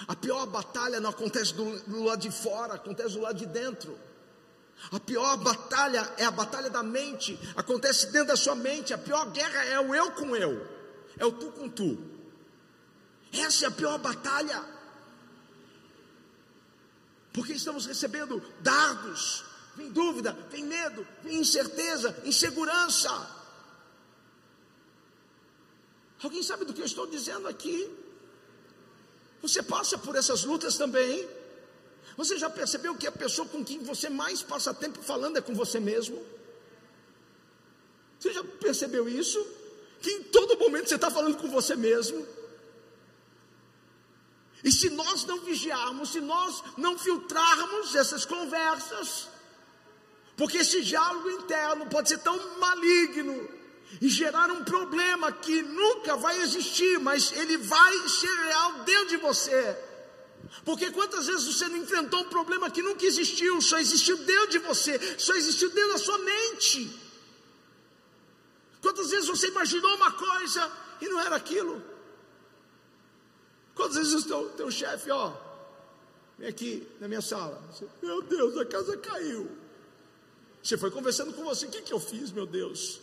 [0.08, 3.98] A pior batalha não acontece do, do lado de fora, acontece do lado de dentro.
[4.92, 8.94] A pior batalha é a batalha da mente, acontece dentro da sua mente.
[8.94, 10.68] A pior guerra é o eu com eu,
[11.18, 11.98] é o tu com tu.
[13.32, 14.64] Essa é a pior batalha,
[17.34, 19.45] porque estamos recebendo dardos,
[19.76, 23.12] vem dúvida, vem medo, vem incerteza, insegurança.
[26.24, 27.90] Alguém sabe do que eu estou dizendo aqui?
[29.42, 31.28] Você passa por essas lutas também.
[32.18, 35.54] Você já percebeu que a pessoa com quem você mais passa tempo falando é com
[35.54, 36.26] você mesmo?
[38.20, 39.46] Você já percebeu isso?
[40.02, 42.26] Que em todo momento você está falando com você mesmo.
[44.64, 49.28] E se nós não vigiarmos, se nós não filtrarmos essas conversas,
[50.38, 53.50] porque esse diálogo interno pode ser tão maligno
[54.02, 59.18] e gerar um problema que nunca vai existir, mas ele vai ser real dentro de
[59.18, 59.78] você.
[60.64, 64.60] Porque quantas vezes você não enfrentou um problema que nunca existiu, só existiu dentro de
[64.60, 67.00] você, só existiu dentro da sua mente.
[68.82, 70.72] Quantas vezes você imaginou uma coisa
[71.02, 71.82] e não era aquilo?
[73.74, 75.34] Quantas vezes o teu, teu chefe, ó,
[76.38, 79.65] vem aqui na minha sala, você, meu Deus, a casa caiu.
[80.66, 83.00] Você foi conversando com você, o que, que eu fiz, meu Deus?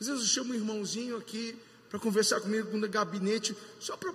[0.00, 1.58] Às vezes eu chamo um irmãozinho aqui
[1.90, 4.14] para conversar comigo no gabinete, só para.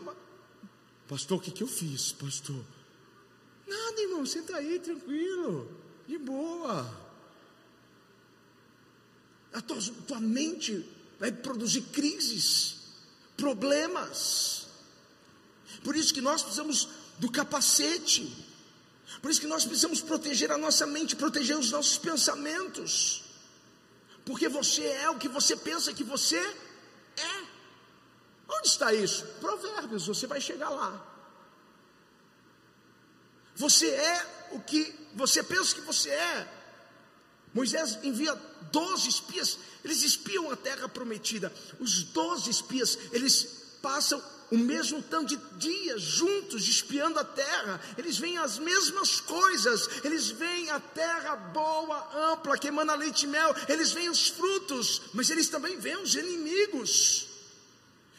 [1.05, 2.63] Pastor, o que, que eu fiz, pastor?
[3.67, 5.69] Nada, irmão, senta aí, tranquilo,
[6.07, 6.89] de boa.
[9.51, 12.77] A tua, tua mente vai produzir crises,
[13.35, 14.67] problemas.
[15.83, 16.87] Por isso que nós precisamos
[17.19, 18.31] do capacete.
[19.19, 23.23] Por isso que nós precisamos proteger a nossa mente, proteger os nossos pensamentos.
[24.25, 27.43] Porque você é o que você pensa que você é.
[28.47, 29.25] Onde está isso?
[29.39, 31.07] Provérbios, você vai chegar lá.
[33.55, 36.61] Você é o que você pensa que você é.
[37.53, 38.33] Moisés envia
[38.71, 41.53] 12 espias, eles espiam a terra prometida.
[41.79, 43.43] Os 12 espias, eles
[43.81, 44.21] passam
[44.51, 50.27] o mesmo tanto de dias juntos, espiando a terra, eles veem as mesmas coisas, eles
[50.27, 55.29] veem a terra boa, ampla, que emana leite e mel, eles veem os frutos, mas
[55.29, 57.27] eles também veem os inimigos.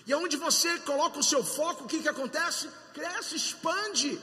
[0.07, 2.69] E aonde você coloca o seu foco, o que, que acontece?
[2.95, 4.19] Cresce, expande,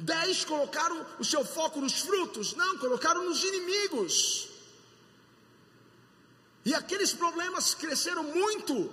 [0.00, 4.48] Dez colocaram o seu foco nos frutos, não, colocaram nos inimigos.
[6.64, 8.90] E aqueles problemas cresceram muito,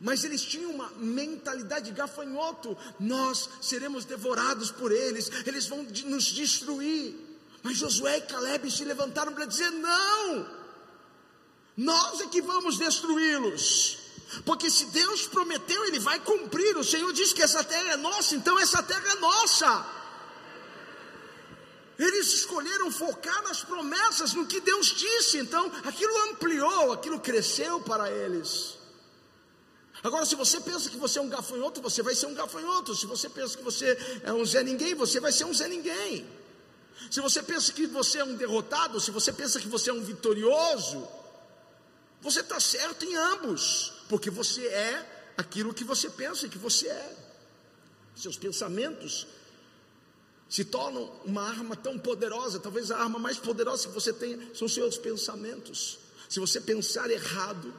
[0.00, 6.24] mas eles tinham uma mentalidade de gafanhoto: nós seremos devorados por eles, eles vão nos
[6.24, 7.14] destruir.
[7.62, 10.48] Mas Josué e Caleb se levantaram para dizer: não,
[11.76, 13.98] nós é que vamos destruí-los.
[14.44, 16.76] Porque se Deus prometeu, Ele vai cumprir.
[16.76, 20.00] O Senhor disse que essa terra é nossa, então essa terra é nossa.
[21.98, 25.36] Eles escolheram focar nas promessas, no que Deus disse.
[25.36, 28.79] Então, aquilo ampliou, aquilo cresceu para eles.
[30.02, 32.94] Agora, se você pensa que você é um gafanhoto, você vai ser um gafanhoto.
[32.94, 36.26] Se você pensa que você é um Zé Ninguém, você vai ser um Zé Ninguém.
[37.10, 40.02] Se você pensa que você é um derrotado, se você pensa que você é um
[40.02, 41.06] vitorioso,
[42.20, 47.16] você está certo em ambos, porque você é aquilo que você pensa que você é.
[48.14, 49.26] Seus pensamentos
[50.48, 54.68] se tornam uma arma tão poderosa, talvez a arma mais poderosa que você tem são
[54.68, 55.98] seus pensamentos.
[56.28, 57.72] Se você pensar errado,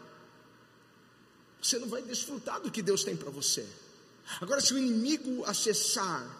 [1.61, 3.65] você não vai desfrutar do que Deus tem para você.
[4.39, 6.39] Agora, se o inimigo acessar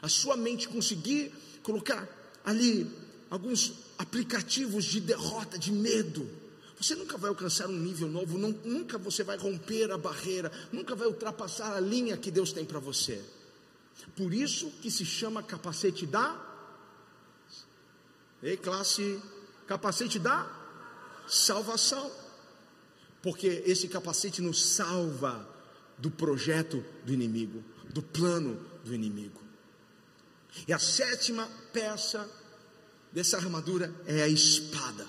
[0.00, 2.08] a sua mente, conseguir colocar
[2.44, 2.90] ali
[3.30, 6.28] alguns aplicativos de derrota, de medo,
[6.80, 11.06] você nunca vai alcançar um nível novo, nunca você vai romper a barreira, nunca vai
[11.06, 13.22] ultrapassar a linha que Deus tem para você.
[14.16, 16.52] Por isso que se chama capacete da
[18.42, 19.22] Ei, classe,
[19.68, 20.50] capacete da
[21.28, 22.10] salvação.
[23.22, 25.48] Porque esse capacete nos salva
[25.96, 29.40] do projeto do inimigo, do plano do inimigo.
[30.66, 32.28] E a sétima peça
[33.12, 35.06] dessa armadura é a espada.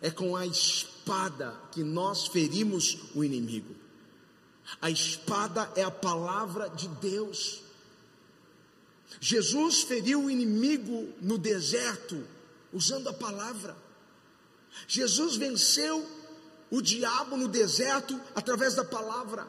[0.00, 3.74] É com a espada que nós ferimos o inimigo.
[4.80, 7.60] A espada é a palavra de Deus.
[9.20, 12.24] Jesus feriu o inimigo no deserto
[12.72, 13.76] usando a palavra.
[14.88, 16.08] Jesus venceu
[16.72, 19.46] o diabo no deserto através da palavra.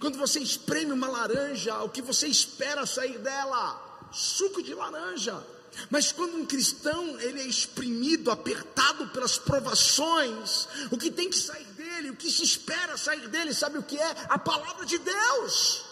[0.00, 4.08] Quando você espreme uma laranja, o que você espera sair dela?
[4.12, 5.40] Suco de laranja.
[5.88, 11.66] Mas quando um cristão ele é exprimido, apertado pelas provações, o que tem que sair
[11.66, 14.16] dele, o que se espera sair dele, sabe o que é?
[14.28, 15.84] A palavra de Deus.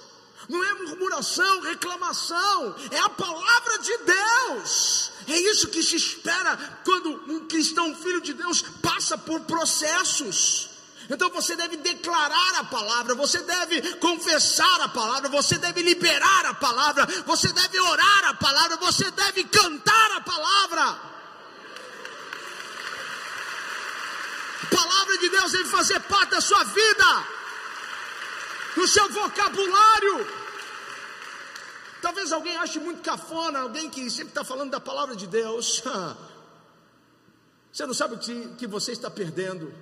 [0.49, 5.13] Não é murmuração, reclamação, é a palavra de Deus.
[5.29, 10.71] É isso que se espera quando um cristão, filho de Deus, passa por processos.
[11.11, 16.55] Então você deve declarar a palavra, você deve confessar a palavra, você deve liberar a
[16.55, 20.83] palavra, você deve orar a palavra, você deve cantar a palavra.
[24.63, 27.27] A palavra de Deus deve fazer parte da sua vida,
[28.77, 30.38] no seu vocabulário.
[32.09, 35.83] Talvez alguém ache muito cafona, alguém que sempre está falando da palavra de Deus.
[37.71, 39.75] Você não sabe o que, que você está perdendo.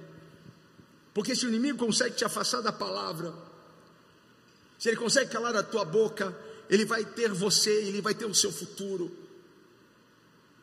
[1.14, 3.33] Porque se o inimigo consegue te afastar da palavra,
[4.77, 6.37] se ele consegue calar a tua boca,
[6.68, 9.16] ele vai ter você, ele vai ter o seu futuro,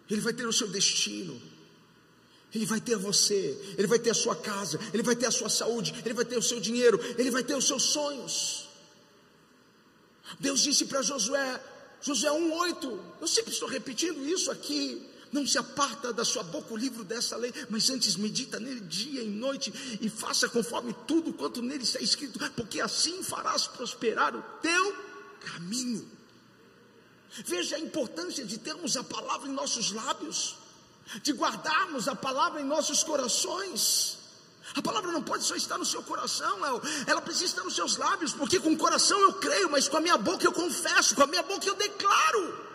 [0.10, 1.42] ele vai ter o seu destino,
[2.54, 5.48] ele vai ter você, ele vai ter a sua casa, ele vai ter a sua
[5.48, 8.73] saúde, ele vai ter o seu dinheiro, ele vai ter os seus sonhos.
[10.40, 11.62] Deus disse para Josué,
[12.02, 16.78] Josué 1,8, eu sempre estou repetindo isso aqui não se aparta da sua boca o
[16.78, 21.62] livro dessa lei, mas antes medita nele dia e noite e faça conforme tudo quanto
[21.62, 24.96] nele está escrito, porque assim farás prosperar o teu
[25.40, 26.08] caminho.
[27.44, 30.56] Veja a importância de termos a palavra em nossos lábios,
[31.24, 34.20] de guardarmos a palavra em nossos corações.
[34.76, 36.60] A palavra não pode só estar no seu coração,
[37.06, 40.02] ela precisa estar nos seus lábios, porque com o coração eu creio, mas com a
[40.02, 42.74] minha boca eu confesso, com a minha boca eu declaro.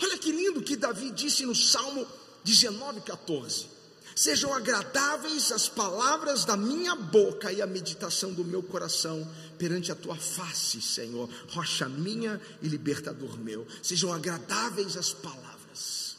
[0.00, 2.06] Olha que lindo que Davi disse no Salmo
[2.44, 3.66] 19, 14:
[4.14, 9.28] Sejam agradáveis as palavras da minha boca e a meditação do meu coração
[9.58, 13.66] perante a tua face, Senhor, rocha minha e libertador meu.
[13.82, 16.16] Sejam agradáveis as palavras,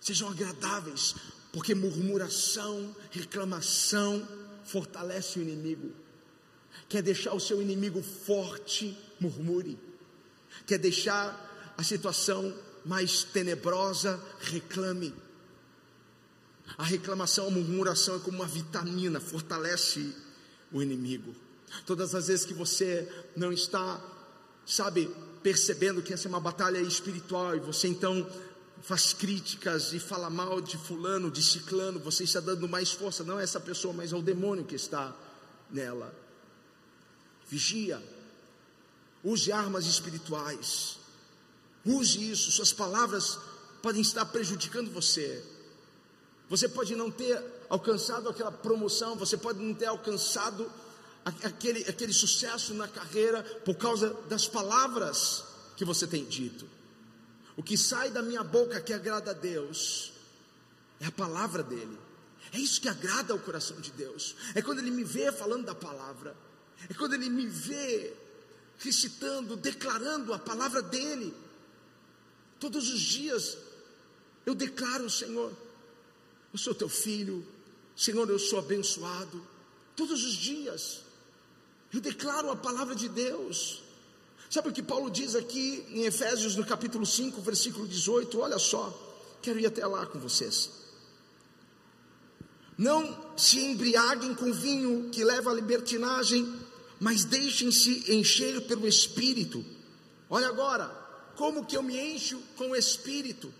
[0.00, 1.16] sejam agradáveis,
[1.52, 4.26] porque murmuração, reclamação
[4.64, 5.92] fortalece o inimigo.
[6.88, 9.78] Quer deixar o seu inimigo forte, murmure
[10.66, 15.14] quer deixar a situação mais tenebrosa, reclame.
[16.78, 20.14] A reclamação, a murmuração é como uma vitamina, fortalece
[20.72, 21.34] o inimigo.
[21.84, 24.00] Todas as vezes que você não está,
[24.64, 25.10] sabe,
[25.42, 28.28] percebendo que essa é uma batalha espiritual e você então
[28.82, 33.38] faz críticas e fala mal de fulano, de ciclano, você está dando mais força, não
[33.38, 35.14] a essa pessoa, mas ao demônio que está
[35.70, 36.14] nela.
[37.48, 38.02] Vigia,
[39.22, 40.98] Use armas espirituais.
[41.84, 42.50] Use isso.
[42.50, 43.38] Suas palavras
[43.82, 45.44] podem estar prejudicando você.
[46.48, 50.70] Você pode não ter alcançado aquela promoção, você pode não ter alcançado
[51.24, 55.44] aquele, aquele sucesso na carreira por causa das palavras
[55.76, 56.66] que você tem dito.
[57.60, 60.14] O que sai da minha boca que agrada a Deus
[60.98, 61.98] é a palavra dele.
[62.54, 64.34] É isso que agrada ao coração de Deus.
[64.54, 66.34] É quando ele me vê falando da palavra.
[66.88, 68.16] É quando ele me vê
[68.78, 71.34] recitando, declarando a palavra dele.
[72.58, 73.58] Todos os dias
[74.46, 75.52] eu declaro, Senhor,
[76.54, 77.46] eu sou teu filho,
[77.94, 79.46] Senhor, eu sou abençoado.
[79.94, 81.02] Todos os dias
[81.92, 83.82] eu declaro a palavra de Deus.
[84.50, 88.36] Sabe o que Paulo diz aqui em Efésios, no capítulo 5, versículo 18?
[88.40, 88.92] Olha só,
[89.40, 90.68] quero ir até lá com vocês.
[92.76, 96.52] Não se embriaguem com vinho que leva à libertinagem,
[96.98, 99.64] mas deixem-se encher pelo Espírito.
[100.28, 100.88] Olha agora,
[101.36, 103.54] como que eu me encho com o Espírito?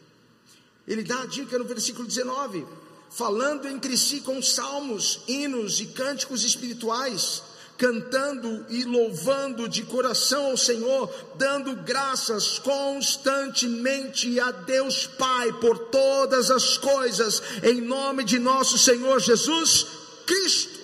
[0.89, 2.67] Ele dá a dica no versículo 19:
[3.11, 7.45] falando entre si com salmos, hinos e cânticos espirituais,
[7.81, 16.51] cantando e louvando de coração ao Senhor, dando graças constantemente a Deus Pai por todas
[16.51, 19.87] as coisas, em nome de nosso Senhor Jesus
[20.27, 20.79] Cristo.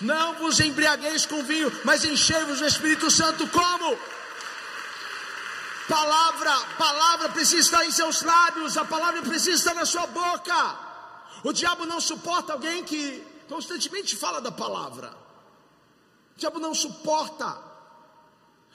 [0.00, 3.98] Não vos embriagueis com vinho, mas enchei-vos do Espírito Santo como?
[5.86, 10.78] Palavra, palavra precisa estar em seus lábios, a palavra precisa estar na sua boca.
[11.44, 15.25] O diabo não suporta alguém que constantemente fala da palavra.
[16.36, 17.58] O diabo não suporta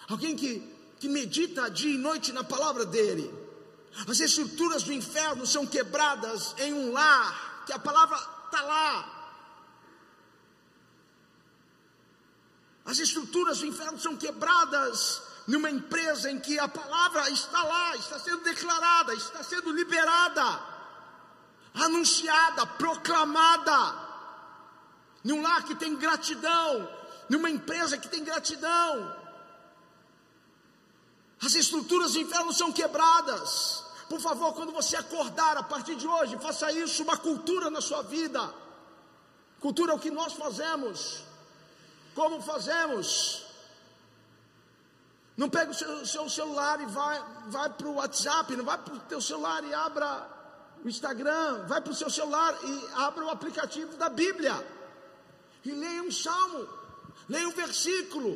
[0.09, 0.59] alguém que,
[0.99, 3.31] que medita dia e noite na palavra dele.
[4.07, 9.21] As estruturas do inferno são quebradas em um lar, que a palavra está lá.
[12.83, 18.17] As estruturas do inferno são quebradas numa empresa em que a palavra está lá, está
[18.17, 20.59] sendo declarada, está sendo liberada,
[21.75, 23.95] anunciada, proclamada,
[25.23, 27.00] num lar que tem gratidão,
[27.31, 29.15] numa empresa que tem gratidão.
[31.45, 33.85] As estruturas do inferno são quebradas.
[34.09, 38.01] Por favor, quando você acordar a partir de hoje, faça isso uma cultura na sua
[38.03, 38.41] vida.
[39.61, 41.23] Cultura é o que nós fazemos.
[42.13, 43.45] Como fazemos?
[45.37, 47.17] Não pega o seu, seu celular e vai,
[47.47, 50.29] vai para o WhatsApp, não vai para o teu celular e abra
[50.83, 54.53] o Instagram, vai para o seu celular e abra o aplicativo da Bíblia.
[55.63, 56.80] E leia um salmo,
[57.31, 58.31] leia um versículo,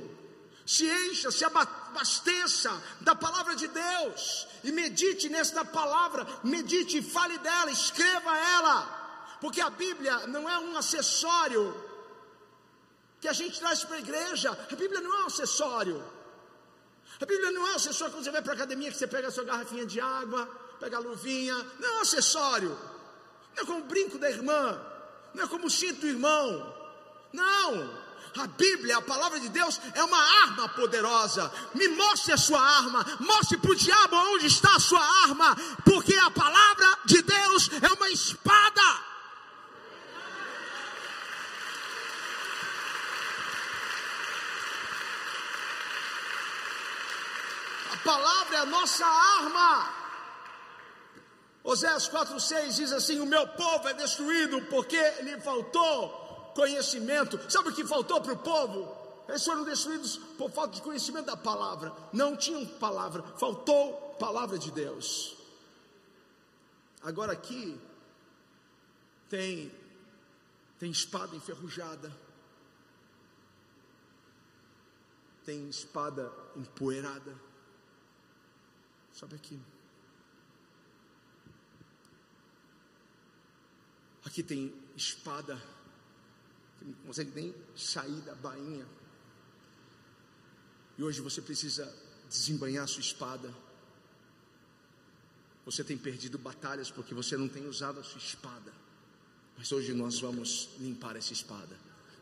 [0.65, 2.71] se encha, se abasteça
[3.01, 9.69] da palavra de Deus e medite nesta palavra, medite, fale dela, escreva ela, porque a
[9.69, 11.65] Bíblia não é um acessório
[13.19, 16.03] que a gente traz para a igreja, a Bíblia não é um acessório.
[17.19, 19.27] A Bíblia não é um acessório quando você vai para a academia que você pega
[19.27, 20.47] a sua garrafinha de água,
[20.79, 22.77] pega a luvinha, não é um acessório.
[23.55, 24.81] Não é como o brinco da irmã,
[25.33, 26.75] não é como o cinto do irmão.
[27.31, 28.04] Não,
[28.41, 31.51] a Bíblia, a palavra de Deus, é uma arma poderosa.
[31.73, 36.15] Me mostre a sua arma, mostre para o diabo onde está a sua arma, porque
[36.15, 39.05] a palavra de Deus é uma espada.
[48.05, 49.89] palavra é a nossa arma.
[51.63, 56.24] Oséias 4,6 diz assim: O meu povo é destruído porque lhe faltou
[56.55, 57.39] conhecimento.
[57.51, 59.05] Sabe o que faltou para o povo?
[59.27, 61.93] Eles foram destruídos por falta de conhecimento da palavra.
[62.13, 65.35] Não tinham palavra, faltou palavra de Deus.
[67.03, 67.79] Agora aqui
[69.29, 69.71] tem
[70.79, 72.11] tem espada enferrujada.
[75.45, 77.35] Tem espada empoeirada.
[79.13, 79.59] Sobe aqui.
[84.25, 85.61] Aqui tem espada,
[86.79, 88.85] que não consegue nem sair da bainha.
[90.97, 91.91] E hoje você precisa
[92.29, 93.53] desembanhar sua espada.
[95.65, 98.71] Você tem perdido batalhas porque você não tem usado a sua espada.
[99.57, 101.75] Mas hoje nós vamos limpar essa espada.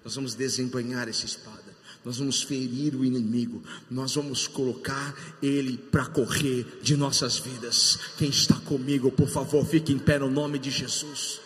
[0.04, 1.76] Nós vamos desembanhar essa espada.
[2.04, 3.64] Nós vamos ferir o inimigo.
[3.89, 7.97] Nós vamos colocar ele para correr de nossas vidas.
[8.18, 11.42] Quem está comigo, por favor, fique em pé no nome de Jesus.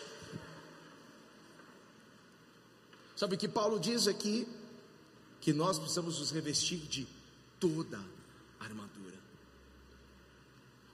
[3.18, 4.48] Sabe o que Paulo diz aqui?
[5.42, 7.06] Que nós precisamos nos revestir de
[7.60, 8.00] toda
[8.60, 9.18] a armadura.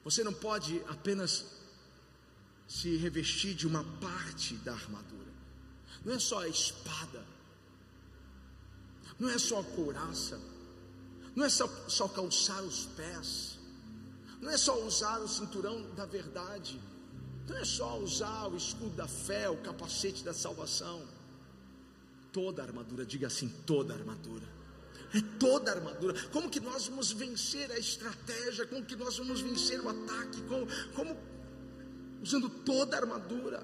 [0.03, 1.45] Você não pode apenas
[2.67, 5.31] se revestir de uma parte da armadura.
[6.03, 7.33] Não é só a espada
[9.19, 10.39] não é só a couraça,
[11.35, 13.57] não é só, só calçar os pés,
[14.41, 16.79] não é só usar o cinturão da verdade,
[17.47, 21.01] não é só usar o escudo da fé, o capacete da salvação.
[22.33, 24.43] Toda a armadura, diga assim, toda a armadura.
[25.13, 26.15] É toda a armadura.
[26.31, 28.65] Como que nós vamos vencer a estratégia?
[28.65, 30.41] Como que nós vamos vencer o ataque?
[30.49, 31.15] Como, como
[32.21, 33.63] usando toda a armadura?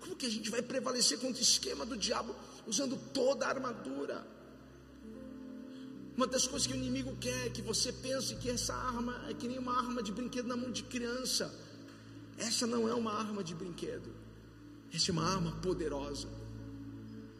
[0.00, 2.34] Como que a gente vai prevalecer contra o esquema do diabo
[2.66, 4.26] usando toda a armadura?
[6.16, 9.34] Uma das coisas que o inimigo quer é que você pense que essa arma é
[9.34, 11.54] que nem uma arma de brinquedo na mão de criança.
[12.38, 14.12] Essa não é uma arma de brinquedo.
[14.92, 16.28] Essa é uma arma poderosa.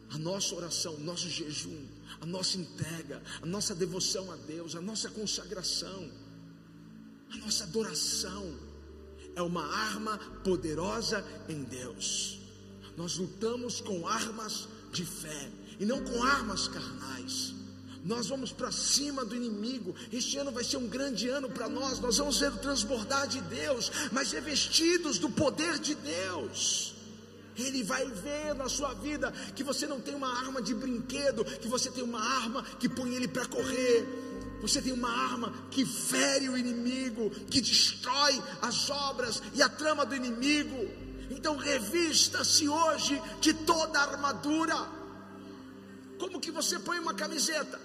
[0.09, 1.85] A nossa oração, o nosso jejum,
[2.21, 6.09] a nossa entrega, a nossa devoção a Deus, a nossa consagração,
[7.31, 8.55] a nossa adoração
[9.35, 12.39] é uma arma poderosa em Deus.
[12.95, 17.53] Nós lutamos com armas de fé e não com armas carnais.
[18.03, 19.93] Nós vamos para cima do inimigo.
[20.11, 21.99] Este ano vai ser um grande ano para nós.
[21.99, 26.95] Nós vamos ver transbordar de Deus, mas revestidos do poder de Deus.
[27.57, 31.67] Ele vai ver na sua vida que você não tem uma arma de brinquedo, que
[31.67, 34.05] você tem uma arma que põe ele para correr.
[34.61, 40.05] Você tem uma arma que fere o inimigo, que destrói as obras e a trama
[40.05, 40.87] do inimigo.
[41.29, 44.75] Então revista-se hoje de toda a armadura.
[46.19, 47.79] Como que você põe uma camiseta?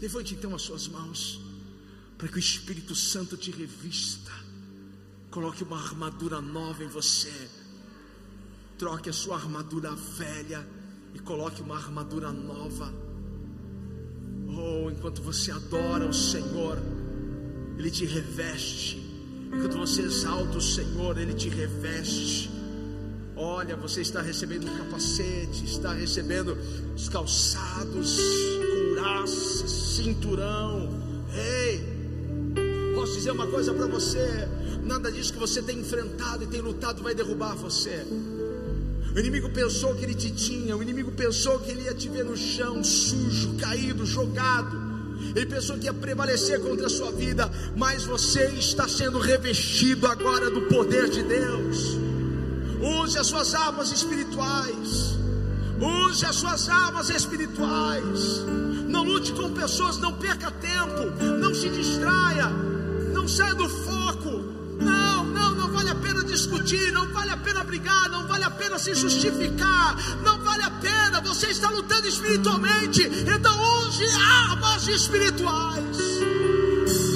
[0.00, 1.40] Levante então as suas mãos,
[2.18, 4.43] para que o Espírito Santo te revista.
[5.34, 7.50] Coloque uma armadura nova em você.
[8.78, 10.64] Troque a sua armadura velha
[11.12, 12.94] e coloque uma armadura nova.
[14.46, 16.78] Oh, enquanto você adora o Senhor,
[17.76, 18.98] Ele te reveste.
[19.52, 22.48] Enquanto você exalta o Senhor, Ele te reveste.
[23.34, 26.56] Olha, você está recebendo um capacete, está recebendo
[26.94, 28.20] os calçados
[28.94, 30.88] couraça, cinturão.
[31.34, 31.93] Ei,
[33.04, 34.48] posso dizer uma coisa para você:
[34.82, 38.02] nada disso que você tem enfrentado e tem lutado vai derrubar você.
[39.14, 42.24] O inimigo pensou que ele te tinha, o inimigo pensou que ele ia te ver
[42.24, 44.82] no chão, sujo, caído, jogado.
[45.36, 50.50] Ele pensou que ia prevalecer contra a sua vida, mas você está sendo revestido agora
[50.50, 51.98] do poder de Deus.
[52.80, 55.14] Use as suas armas espirituais.
[55.78, 58.42] Use as suas armas espirituais.
[58.88, 62.73] Não lute com pessoas, não perca tempo, não se distraia,
[63.28, 64.54] saia do foco.
[64.80, 68.50] Não, não, não vale a pena discutir, não vale a pena brigar, não vale a
[68.50, 71.20] pena se justificar, não vale a pena.
[71.20, 74.04] Você está lutando espiritualmente, então use
[74.50, 75.98] armas espirituais.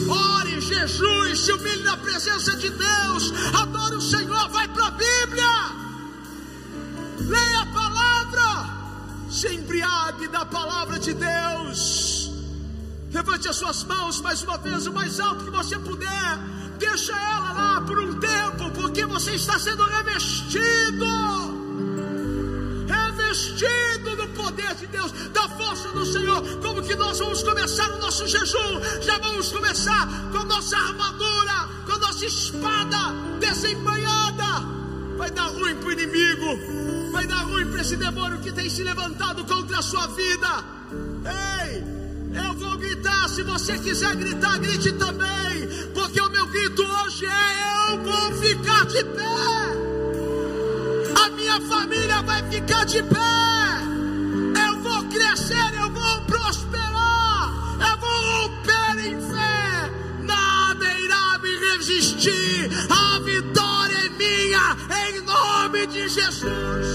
[0.08, 5.88] Ore, jejue, se humilhe na presença de Deus, adore o Senhor, vai para a Bíblia.
[7.20, 8.78] Leia a palavra.
[9.30, 12.07] Se embriague da palavra de Deus.
[13.12, 16.38] Levante as suas mãos mais uma vez, o mais alto que você puder.
[16.78, 21.06] Deixa ela lá por um tempo, porque você está sendo revestido.
[22.86, 26.42] Revestido do poder de Deus, da força do Senhor.
[26.60, 28.80] Como que nós vamos começar o nosso jejum?
[29.00, 32.98] Já vamos começar com nossa armadura, com nossa espada
[33.40, 34.78] desembanhada.
[35.16, 38.82] Vai dar ruim para o inimigo vai dar ruim para esse demônio que tem se
[38.84, 40.64] levantado contra a sua vida.
[41.64, 41.97] Ei,
[42.44, 47.92] eu vou gritar, se você quiser gritar, grite também, porque o meu grito hoje é:
[47.92, 49.68] eu vou ficar de pé.
[51.24, 53.88] A minha família vai ficar de pé.
[54.66, 57.52] Eu vou crescer, eu vou prosperar.
[57.90, 59.90] Eu vou romper em fé.
[60.22, 62.70] Nada irá me resistir.
[62.88, 64.76] A vitória é minha,
[65.08, 66.86] em nome de Jesus.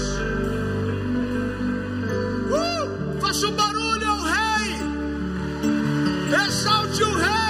[2.50, 3.93] Uh, faça um barulho.
[6.54, 7.43] Shout you hey!